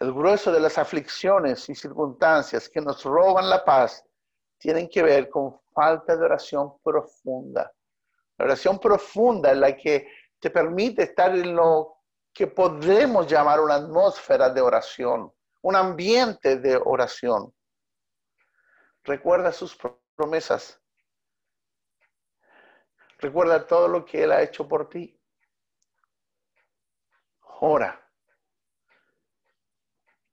El 0.00 0.12
grueso 0.12 0.52
de 0.52 0.60
las 0.60 0.78
aflicciones 0.78 1.68
y 1.68 1.74
circunstancias 1.74 2.68
que 2.68 2.80
nos 2.80 3.02
roban 3.04 3.50
la 3.50 3.64
paz 3.64 4.04
tienen 4.58 4.88
que 4.88 5.02
ver 5.02 5.28
con 5.28 5.60
falta 5.72 6.16
de 6.16 6.24
oración 6.24 6.78
profunda. 6.82 7.72
La 8.36 8.44
oración 8.44 8.78
profunda 8.78 9.52
es 9.52 9.58
la 9.58 9.76
que 9.76 10.08
te 10.38 10.50
permite 10.50 11.02
estar 11.02 11.34
en 11.34 11.54
lo 11.54 11.96
que 12.32 12.46
podemos 12.46 13.26
llamar 13.26 13.60
una 13.60 13.74
atmósfera 13.74 14.50
de 14.50 14.60
oración, 14.60 15.32
un 15.62 15.76
ambiente 15.76 16.56
de 16.56 16.76
oración. 16.76 17.52
Recuerda 19.02 19.50
sus 19.50 19.76
promesas 20.14 20.80
Recuerda 23.18 23.66
todo 23.66 23.88
lo 23.88 24.04
que 24.04 24.22
Él 24.22 24.32
ha 24.32 24.42
hecho 24.42 24.68
por 24.68 24.88
ti. 24.88 25.20
Ora. 27.60 28.07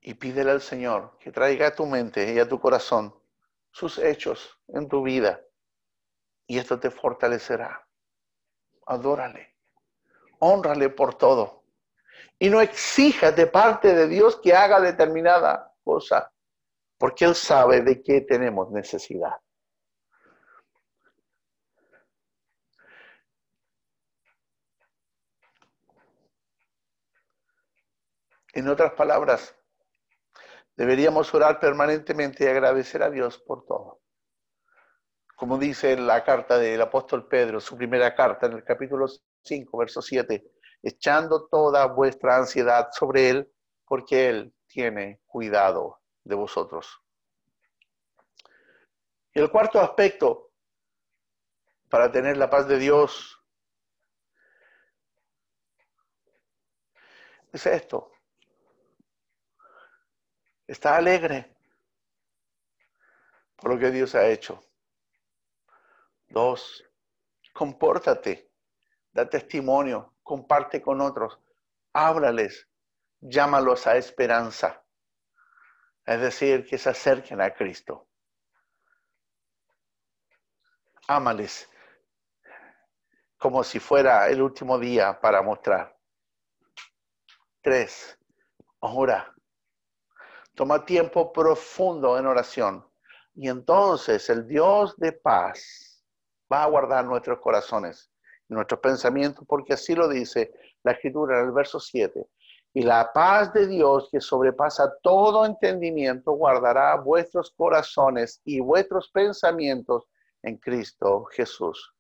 Y 0.08 0.14
pídele 0.14 0.52
al 0.52 0.62
Señor 0.62 1.18
que 1.20 1.32
traiga 1.32 1.66
a 1.66 1.76
tu 1.76 1.88
mente 1.88 2.32
y 2.32 2.38
a 2.38 2.48
tu 2.48 2.60
corazón 2.60 3.20
sus 3.72 3.98
hechos 3.98 4.56
en 4.68 4.88
tu 4.88 5.02
vida. 5.02 5.42
Y 6.46 6.60
esto 6.60 6.80
te 6.80 6.92
fortalecerá. 6.92 7.88
Adórale. 8.86 9.56
Honrale 10.38 10.90
por 10.90 11.16
todo. 11.16 11.64
Y 12.38 12.52
no 12.52 12.62
exijas 12.62 13.36
de 13.36 13.48
parte 13.48 13.96
de 13.96 14.08
Dios 14.08 14.40
que 14.44 14.54
haga 14.54 14.80
determinada 14.80 15.74
cosa, 15.84 16.32
porque 17.00 17.26
Él 17.26 17.34
sabe 17.34 17.82
de 17.82 18.04
qué 18.04 18.22
tenemos 18.22 18.70
necesidad. 18.70 19.38
En 28.54 28.70
otras 28.70 28.94
palabras, 28.94 29.56
deberíamos 30.76 31.34
orar 31.34 31.60
permanentemente 31.60 32.44
y 32.44 32.48
agradecer 32.48 33.04
a 33.04 33.10
Dios 33.10 33.38
por 33.40 33.66
todo. 33.66 34.02
Como 35.36 35.58
dice 35.58 35.98
la 35.98 36.24
carta 36.24 36.58
del 36.58 36.82
apóstol 36.82 37.28
Pedro, 37.28 37.60
su 37.60 37.76
primera 37.76 38.16
carta 38.16 38.46
en 38.46 38.54
el 38.54 38.64
capítulo 38.64 39.06
5, 39.44 39.78
verso 39.78 40.02
7, 40.02 40.44
echando 40.82 41.48
toda 41.48 41.86
vuestra 41.88 42.38
ansiedad 42.38 42.90
sobre 42.92 43.30
Él, 43.30 43.52
porque 43.86 44.30
Él 44.30 44.54
tiene 44.68 45.22
cuidado 45.26 46.02
de 46.24 46.36
vosotros. 46.36 47.02
Y 49.34 49.40
el 49.40 49.52
cuarto 49.52 49.82
aspecto 49.82 50.52
para 51.90 52.10
tener 52.12 52.38
la 52.38 52.50
paz 52.50 52.68
de 52.68 52.78
Dios 52.78 53.38
es 57.52 57.66
esto. 57.66 58.15
Está 60.68 60.98
alegre 60.98 61.56
por 63.56 63.72
lo 63.72 63.80
que 63.80 63.92
Dios 63.92 64.16
ha 64.16 64.28
hecho. 64.28 64.62
Dos, 66.28 66.84
compórtate, 67.54 68.52
da 69.12 69.30
testimonio, 69.30 70.16
comparte 70.24 70.82
con 70.82 71.02
otros, 71.02 71.40
háblales, 71.94 72.68
llámalos 73.20 73.86
a 73.86 73.96
esperanza. 73.96 74.84
Es 76.06 76.20
decir, 76.20 76.66
que 76.66 76.78
se 76.78 76.90
acerquen 76.90 77.42
a 77.42 77.54
Cristo. 77.54 78.08
Ámales 81.08 81.70
como 83.38 83.64
si 83.64 83.80
fuera 83.80 84.28
el 84.28 84.42
último 84.42 84.80
día 84.80 85.22
para 85.22 85.44
mostrar. 85.44 85.96
Tres, 87.62 88.18
ora 88.80 89.35
Toma 90.56 90.86
tiempo 90.86 91.34
profundo 91.34 92.18
en 92.18 92.26
oración. 92.26 92.86
Y 93.36 93.50
entonces 93.50 94.30
el 94.30 94.48
Dios 94.48 94.96
de 94.98 95.12
paz 95.12 96.02
va 96.52 96.64
a 96.64 96.68
guardar 96.68 97.04
nuestros 97.04 97.40
corazones 97.40 98.10
y 98.48 98.54
nuestros 98.54 98.80
pensamientos, 98.80 99.44
porque 99.48 99.74
así 99.74 99.94
lo 99.94 100.08
dice 100.08 100.54
la 100.84 100.94
escritura 100.94 101.40
en 101.40 101.48
el 101.48 101.52
verso 101.52 101.80
7. 101.80 102.26
Y 102.74 102.84
la 102.84 103.12
paz 103.14 103.52
de 103.54 103.68
Dios 103.68 104.08
que 104.10 104.22
sobrepasa 104.22 104.94
todo 105.02 105.46
entendimiento 105.46 106.32
guardará 106.32 106.96
vuestros 106.96 107.52
corazones 107.52 108.42
y 108.46 108.62
vuestros 108.62 109.10
pensamientos 109.10 110.06
en 110.42 110.58
Cristo 110.58 111.26
Jesús. 111.32 111.94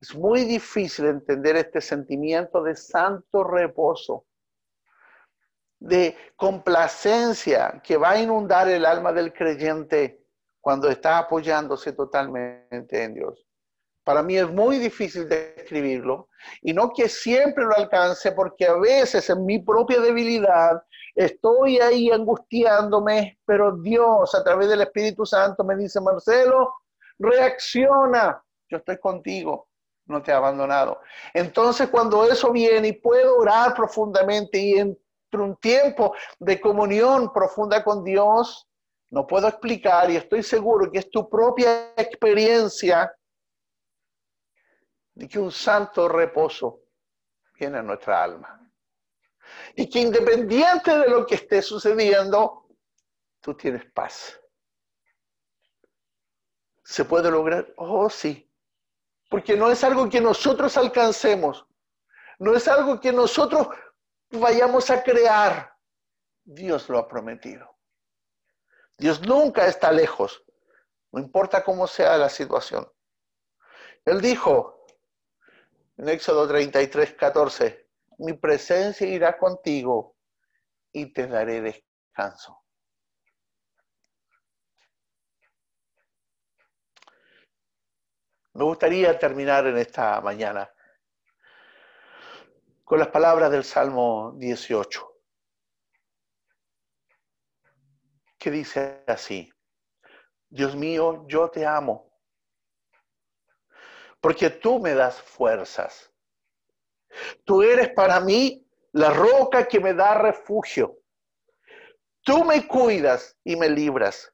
Es 0.00 0.14
muy 0.14 0.44
difícil 0.44 1.06
entender 1.06 1.56
este 1.56 1.80
sentimiento 1.80 2.62
de 2.62 2.76
santo 2.76 3.42
reposo 3.42 4.26
de 5.84 6.16
complacencia 6.36 7.80
que 7.84 7.98
va 7.98 8.12
a 8.12 8.18
inundar 8.18 8.68
el 8.68 8.86
alma 8.86 9.12
del 9.12 9.34
creyente 9.34 10.24
cuando 10.58 10.88
está 10.88 11.18
apoyándose 11.18 11.92
totalmente 11.92 13.02
en 13.02 13.12
Dios. 13.12 13.46
Para 14.02 14.22
mí 14.22 14.36
es 14.36 14.48
muy 14.50 14.78
difícil 14.78 15.28
describirlo 15.28 16.30
y 16.62 16.72
no 16.72 16.90
que 16.90 17.08
siempre 17.08 17.64
lo 17.64 17.76
alcance 17.76 18.32
porque 18.32 18.66
a 18.66 18.74
veces 18.74 19.28
en 19.28 19.44
mi 19.44 19.58
propia 19.58 20.00
debilidad 20.00 20.82
estoy 21.14 21.78
ahí 21.80 22.10
angustiándome, 22.10 23.38
pero 23.44 23.76
Dios 23.76 24.34
a 24.34 24.42
través 24.42 24.68
del 24.68 24.80
Espíritu 24.80 25.26
Santo 25.26 25.64
me 25.64 25.76
dice, 25.76 26.00
Marcelo, 26.00 26.72
reacciona, 27.18 28.42
yo 28.70 28.78
estoy 28.78 28.98
contigo, 28.98 29.68
no 30.06 30.22
te 30.22 30.30
he 30.30 30.34
abandonado. 30.34 31.00
Entonces 31.34 31.88
cuando 31.88 32.24
eso 32.24 32.50
viene 32.52 32.88
y 32.88 32.92
puedo 32.92 33.36
orar 33.36 33.74
profundamente 33.74 34.58
y 34.58 34.96
un 35.40 35.56
tiempo 35.56 36.14
de 36.38 36.60
comunión 36.60 37.32
profunda 37.32 37.82
con 37.82 38.04
Dios, 38.04 38.68
no 39.10 39.26
puedo 39.26 39.46
explicar 39.48 40.10
y 40.10 40.16
estoy 40.16 40.42
seguro 40.42 40.90
que 40.90 40.98
es 40.98 41.10
tu 41.10 41.28
propia 41.28 41.92
experiencia 41.96 43.14
de 45.14 45.28
que 45.28 45.38
un 45.38 45.52
santo 45.52 46.08
reposo 46.08 46.80
viene 47.54 47.78
a 47.78 47.82
nuestra 47.82 48.22
alma. 48.22 48.60
Y 49.76 49.88
que 49.88 50.00
independiente 50.00 50.96
de 50.96 51.08
lo 51.08 51.24
que 51.26 51.36
esté 51.36 51.62
sucediendo, 51.62 52.66
tú 53.40 53.54
tienes 53.54 53.84
paz. 53.92 54.40
¿Se 56.82 57.04
puede 57.04 57.30
lograr? 57.30 57.72
Oh, 57.76 58.10
sí. 58.10 58.50
Porque 59.30 59.56
no 59.56 59.70
es 59.70 59.82
algo 59.84 60.08
que 60.08 60.20
nosotros 60.20 60.76
alcancemos. 60.76 61.66
No 62.38 62.54
es 62.54 62.66
algo 62.68 63.00
que 63.00 63.12
nosotros 63.12 63.68
vayamos 64.38 64.90
a 64.90 65.02
crear, 65.02 65.76
Dios 66.44 66.88
lo 66.88 66.98
ha 66.98 67.08
prometido. 67.08 67.76
Dios 68.96 69.20
nunca 69.22 69.66
está 69.66 69.90
lejos, 69.90 70.44
no 71.12 71.20
importa 71.20 71.64
cómo 71.64 71.86
sea 71.86 72.16
la 72.16 72.28
situación. 72.28 72.90
Él 74.04 74.20
dijo 74.20 74.84
en 75.96 76.08
Éxodo 76.08 76.46
33, 76.48 77.14
14, 77.14 77.88
mi 78.18 78.32
presencia 78.34 79.06
irá 79.06 79.36
contigo 79.38 80.16
y 80.92 81.12
te 81.12 81.26
daré 81.26 81.60
descanso. 81.60 82.64
Me 88.52 88.64
gustaría 88.64 89.18
terminar 89.18 89.66
en 89.66 89.78
esta 89.78 90.20
mañana 90.20 90.73
con 92.84 92.98
las 92.98 93.08
palabras 93.08 93.50
del 93.50 93.64
Salmo 93.64 94.34
18, 94.36 95.20
que 98.38 98.50
dice 98.50 99.02
así, 99.06 99.50
Dios 100.50 100.76
mío, 100.76 101.24
yo 101.26 101.50
te 101.50 101.64
amo, 101.64 102.12
porque 104.20 104.50
tú 104.50 104.78
me 104.78 104.94
das 104.94 105.20
fuerzas. 105.20 106.12
Tú 107.44 107.62
eres 107.62 107.90
para 107.90 108.20
mí 108.20 108.66
la 108.92 109.10
roca 109.10 109.66
que 109.66 109.80
me 109.80 109.94
da 109.94 110.14
refugio. 110.14 110.98
Tú 112.22 112.44
me 112.44 112.66
cuidas 112.66 113.36
y 113.44 113.56
me 113.56 113.68
libras. 113.68 114.32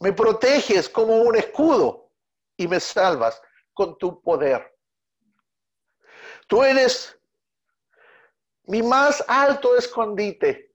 Me 0.00 0.12
proteges 0.12 0.88
como 0.88 1.16
un 1.22 1.36
escudo 1.36 2.10
y 2.56 2.66
me 2.66 2.80
salvas 2.80 3.40
con 3.72 3.96
tu 3.98 4.20
poder. 4.22 4.76
Tú 6.46 6.62
eres 6.62 7.18
mi 8.64 8.82
más 8.82 9.24
alto 9.26 9.76
escondite. 9.76 10.72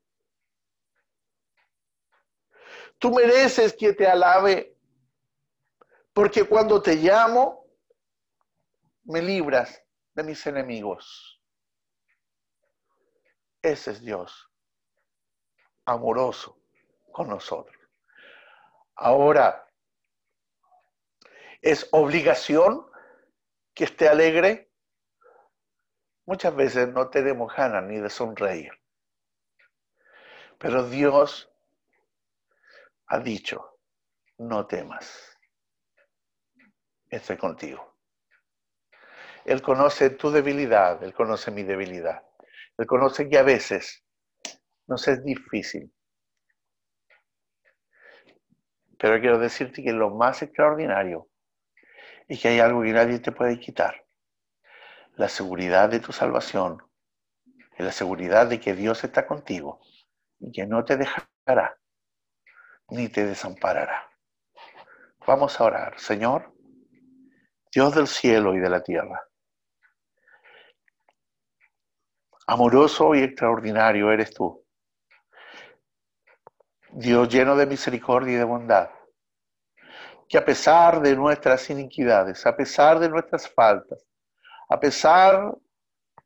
Tú 3.00 3.12
mereces 3.12 3.74
que 3.74 3.94
te 3.94 4.08
alabe, 4.08 4.76
porque 6.14 6.44
cuando 6.44 6.82
te 6.82 6.96
llamo, 6.96 7.66
me 9.04 9.22
libras 9.22 9.82
de 10.14 10.24
mis 10.24 10.46
enemigos. 10.48 11.42
Ese 13.62 13.92
es 13.92 14.02
Dios, 14.02 14.50
amoroso 15.86 16.60
con 17.12 17.30
nosotros. 17.30 17.78
Ahora, 18.96 19.68
¿es 21.62 21.88
obligación 21.92 22.90
que 23.74 23.84
esté 23.84 24.10
alegre? 24.10 24.67
Muchas 26.28 26.54
veces 26.54 26.90
no 26.90 27.10
tenemos 27.10 27.56
ganas 27.56 27.86
ni 27.86 28.02
de 28.02 28.10
sonreír. 28.10 28.72
Pero 30.58 30.90
Dios 30.90 31.50
ha 33.08 33.20
dicho, 33.20 33.80
no 34.38 34.68
temas, 34.68 35.40
estoy 37.10 37.38
contigo. 37.38 37.96
Él 39.46 39.62
conoce 39.62 40.10
tu 40.10 40.30
debilidad, 40.30 41.02
Él 41.02 41.14
conoce 41.14 41.50
mi 41.50 41.64
debilidad. 41.64 42.22
Él 42.78 42.86
conoce 42.86 43.30
que 43.30 43.38
a 43.38 43.44
veces 43.44 44.04
nos 44.86 45.08
es 45.08 45.24
difícil. 45.24 45.94
Pero 49.00 49.22
quiero 49.22 49.40
decirte 49.40 49.82
que 49.82 49.94
lo 49.94 50.10
más 50.10 50.42
extraordinario 50.42 51.30
es 52.28 52.42
que 52.42 52.50
hay 52.50 52.60
algo 52.60 52.82
que 52.82 52.92
nadie 52.92 53.20
te 53.20 53.32
puede 53.32 53.58
quitar 53.58 54.07
la 55.18 55.28
seguridad 55.28 55.90
de 55.90 56.00
tu 56.00 56.12
salvación, 56.12 56.78
en 57.78 57.86
la 57.86 57.92
seguridad 57.92 58.48
de 58.48 58.60
que 58.60 58.76
Dios 58.76 59.04
está 59.04 59.26
contigo 59.26 59.82
y 60.40 60.52
que 60.52 60.68
no 60.68 60.86
te 60.86 60.96
dejará 60.96 61.78
ni 62.90 63.10
te 63.10 63.26
desamparará. 63.26 64.10
Vamos 65.26 65.60
a 65.60 65.64
orar. 65.64 66.00
Señor, 66.00 66.54
Dios 67.72 67.96
del 67.96 68.08
cielo 68.08 68.56
y 68.56 68.60
de 68.60 68.70
la 68.70 68.82
tierra, 68.84 69.28
amoroso 72.46 73.16
y 73.16 73.24
extraordinario 73.24 74.12
eres 74.12 74.34
tú. 74.34 74.64
Dios 76.92 77.28
lleno 77.28 77.56
de 77.56 77.66
misericordia 77.66 78.34
y 78.34 78.38
de 78.38 78.44
bondad, 78.44 78.90
que 80.30 80.38
a 80.38 80.46
pesar 80.46 81.02
de 81.02 81.16
nuestras 81.16 81.70
iniquidades, 81.70 82.46
a 82.46 82.56
pesar 82.56 83.00
de 83.00 83.10
nuestras 83.10 83.50
faltas, 83.50 84.07
a 84.70 84.80
pesar 84.80 85.56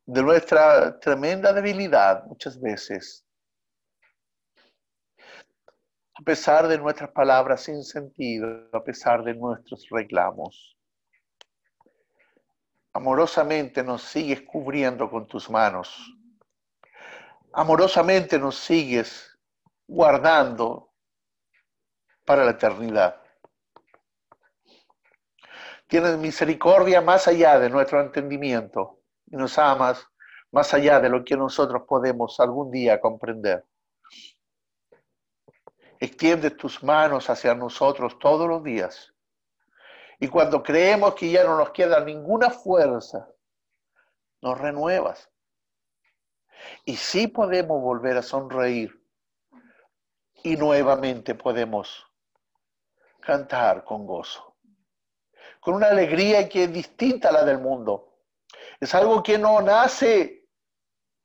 de 0.06 0.24
nuestra 0.24 1.00
tremenda 1.00 1.54
debilidad 1.54 2.26
muchas 2.26 2.60
veces, 2.60 3.26
a 6.16 6.24
pesar 6.24 6.68
de 6.68 6.78
nuestras 6.78 7.12
palabras 7.12 7.62
sin 7.62 7.84
sentido, 7.84 8.70
a 8.74 8.84
pesar 8.84 9.24
de 9.24 9.34
nuestros 9.36 9.88
reclamos, 9.90 10.78
amorosamente 12.94 13.84
nos 13.84 14.04
sigues 14.04 14.42
cubriendo 14.42 15.10
con 15.10 15.28
tus 15.28 15.50
manos, 15.50 15.96
amorosamente 17.54 18.38
nos 18.38 18.58
sigues 18.58 19.38
guardando 19.88 20.92
para 22.26 22.46
la 22.46 22.52
eternidad. 22.52 23.22
Tienes 25.92 26.18
misericordia 26.18 27.02
más 27.02 27.28
allá 27.28 27.60
de 27.60 27.70
nuestro 27.70 28.00
entendimiento 28.00 29.02
y 29.26 29.36
nos 29.36 29.60
amas 29.60 30.08
más 30.50 30.74
allá 30.74 31.02
de 31.02 31.10
lo 31.10 31.22
que 31.26 31.36
nosotros 31.36 31.84
podemos 31.86 32.40
algún 32.40 32.72
día 32.72 33.02
comprender. 33.02 33.66
Extiende 36.00 36.52
tus 36.52 36.82
manos 36.82 37.30
hacia 37.30 37.54
nosotros 37.56 38.18
todos 38.20 38.48
los 38.48 38.64
días. 38.64 39.14
Y 40.18 40.30
cuando 40.30 40.64
creemos 40.64 41.14
que 41.14 41.30
ya 41.30 41.44
no 41.44 41.58
nos 41.58 41.72
queda 41.72 42.00
ninguna 42.00 42.52
fuerza, 42.52 43.28
nos 44.42 44.58
renuevas. 44.58 45.30
Y 46.86 46.96
sí 46.96 47.28
podemos 47.28 47.82
volver 47.82 48.16
a 48.16 48.22
sonreír. 48.22 48.98
Y 50.42 50.56
nuevamente 50.56 51.36
podemos 51.36 52.08
cantar 53.20 53.84
con 53.84 54.08
gozo. 54.08 54.51
Con 55.62 55.76
una 55.76 55.90
alegría 55.90 56.50
que 56.50 56.66
es 56.66 56.74
distinta 56.74 57.30
a 57.30 57.32
la 57.32 57.46
del 57.46 57.60
mundo 57.60 58.18
es 58.80 58.94
algo 58.96 59.22
que 59.22 59.38
no 59.38 59.62
nace 59.62 60.48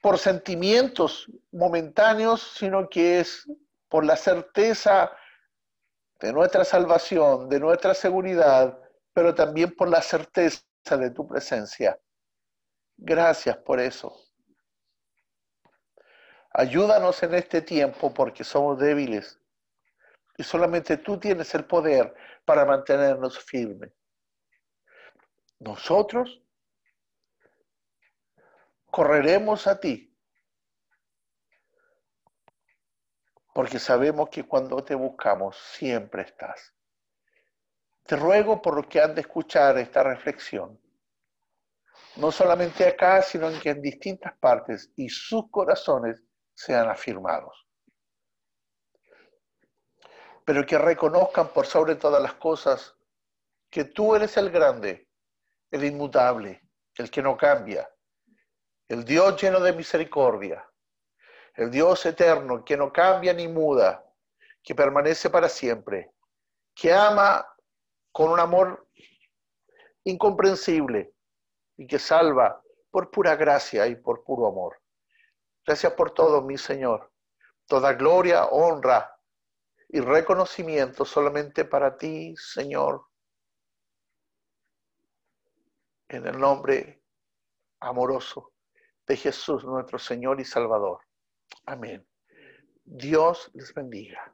por 0.03 0.19
sentimientos 0.19 1.27
momentáneos, 1.51 2.53
sino 2.55 2.87
que 2.89 3.21
es 3.21 3.51
por 3.89 4.05
la 4.05 4.15
certeza 4.15 5.11
de 6.21 6.35
nuestra 6.35 6.65
salvación, 6.65 7.49
de 7.49 7.59
nuestra 7.59 7.95
seguridad, 7.95 8.79
pero 9.15 9.35
también 9.35 9.75
por 9.75 9.89
la 9.89 10.03
certeza 10.03 10.63
de 10.91 11.11
tu 11.11 11.27
presencia. 11.27 11.99
Gracias 12.99 13.57
por 13.57 13.81
eso. 13.81 14.15
Ayúdanos 16.53 17.23
en 17.23 17.35
este 17.35 17.63
tiempo 17.63 18.13
porque 18.13 18.45
somos 18.45 18.79
débiles 18.79 19.41
y 20.37 20.43
solamente 20.43 20.99
tú 20.99 21.19
tienes 21.19 21.55
el 21.55 21.65
poder 21.65 22.15
para 22.45 22.67
mantenernos 22.67 23.39
firmes. 23.39 23.93
Nosotros 25.59 26.43
correremos 28.91 29.67
a 29.67 29.79
ti. 29.81 30.15
Porque 33.55 33.79
sabemos 33.79 34.29
que 34.29 34.45
cuando 34.45 34.85
te 34.85 34.95
buscamos 34.95 35.57
siempre 35.57 36.23
estás. 36.23 36.75
Te 38.05 38.17
ruego 38.17 38.63
por 38.63 38.77
lo 38.77 38.89
que 38.89 39.01
han 39.01 39.15
de 39.15 39.23
escuchar 39.23 39.79
esta 39.79 40.03
reflexión, 40.03 40.81
no 42.17 42.31
solamente 42.31 42.87
acá, 42.87 43.21
sino 43.21 43.51
en 43.51 43.61
que 43.61 43.71
en 43.71 43.83
distintas 43.83 44.37
partes 44.39 44.93
y 44.97 45.09
sus 45.09 45.51
corazones 45.51 46.23
sean 46.55 46.89
afirmados. 46.89 47.67
Pero 50.45 50.65
que 50.65 50.79
reconozcan 50.79 51.49
por 51.49 51.67
sobre 51.67 51.97
todas 51.97 52.23
las 52.23 52.35
cosas 52.35 52.95
que 53.69 53.85
tú 53.85 54.15
eres 54.15 54.37
el 54.37 54.51
grande, 54.51 55.06
el 55.71 55.85
inmutable, 55.85 56.63
el 56.97 57.11
que 57.11 57.23
no 57.23 57.37
cambia, 57.37 57.89
el 58.89 59.05
Dios 59.05 59.41
lleno 59.41 59.61
de 59.61 59.73
misericordia, 59.73 60.69
el 61.55 61.71
Dios 61.71 62.05
eterno 62.07 62.65
que 62.65 62.77
no 62.77 62.93
cambia 62.93 63.33
ni 63.33 63.49
muda, 63.49 64.05
que 64.63 64.75
permanece 64.75 65.31
para 65.31 65.49
siempre, 65.49 66.13
que 66.75 66.93
ama 66.93 67.47
con 68.13 68.31
un 68.31 68.41
amor 68.41 68.89
incomprensible 70.05 71.15
y 71.77 71.87
que 71.87 71.99
salva 71.99 72.63
por 72.91 73.11
pura 73.11 73.37
gracia 73.37 73.87
y 73.87 73.97
por 73.97 74.25
puro 74.25 74.47
amor. 74.47 74.81
Gracias 75.67 75.93
por 75.95 76.13
todo, 76.13 76.43
mi 76.43 76.57
Señor. 76.57 77.13
Toda 77.67 77.93
gloria, 77.95 78.47
honra 78.47 79.19
y 79.89 80.01
reconocimiento 80.01 81.05
solamente 81.05 81.65
para 81.65 81.97
ti, 81.97 82.35
Señor. 82.37 83.05
En 86.09 86.25
el 86.27 86.39
nombre 86.39 87.03
amoroso 87.81 88.53
de 89.07 89.17
Jesús 89.17 89.65
nuestro 89.65 89.99
Señor 89.99 90.41
y 90.41 90.45
Salvador. 90.45 91.01
Amén. 91.65 92.07
Dios 92.85 93.51
les 93.55 93.75
bendiga. 93.75 94.33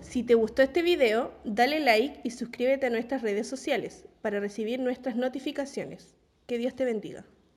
Si 0.00 0.22
te 0.24 0.34
gustó 0.34 0.62
este 0.62 0.82
video, 0.82 1.32
dale 1.44 1.80
like 1.80 2.22
y 2.24 2.30
suscríbete 2.30 2.86
a 2.86 2.90
nuestras 2.90 3.20
redes 3.22 3.46
sociales 3.46 4.08
para 4.22 4.40
recibir 4.40 4.80
nuestras 4.80 5.16
notificaciones. 5.16 6.16
Que 6.46 6.56
Dios 6.56 6.74
te 6.74 6.86
bendiga. 6.86 7.26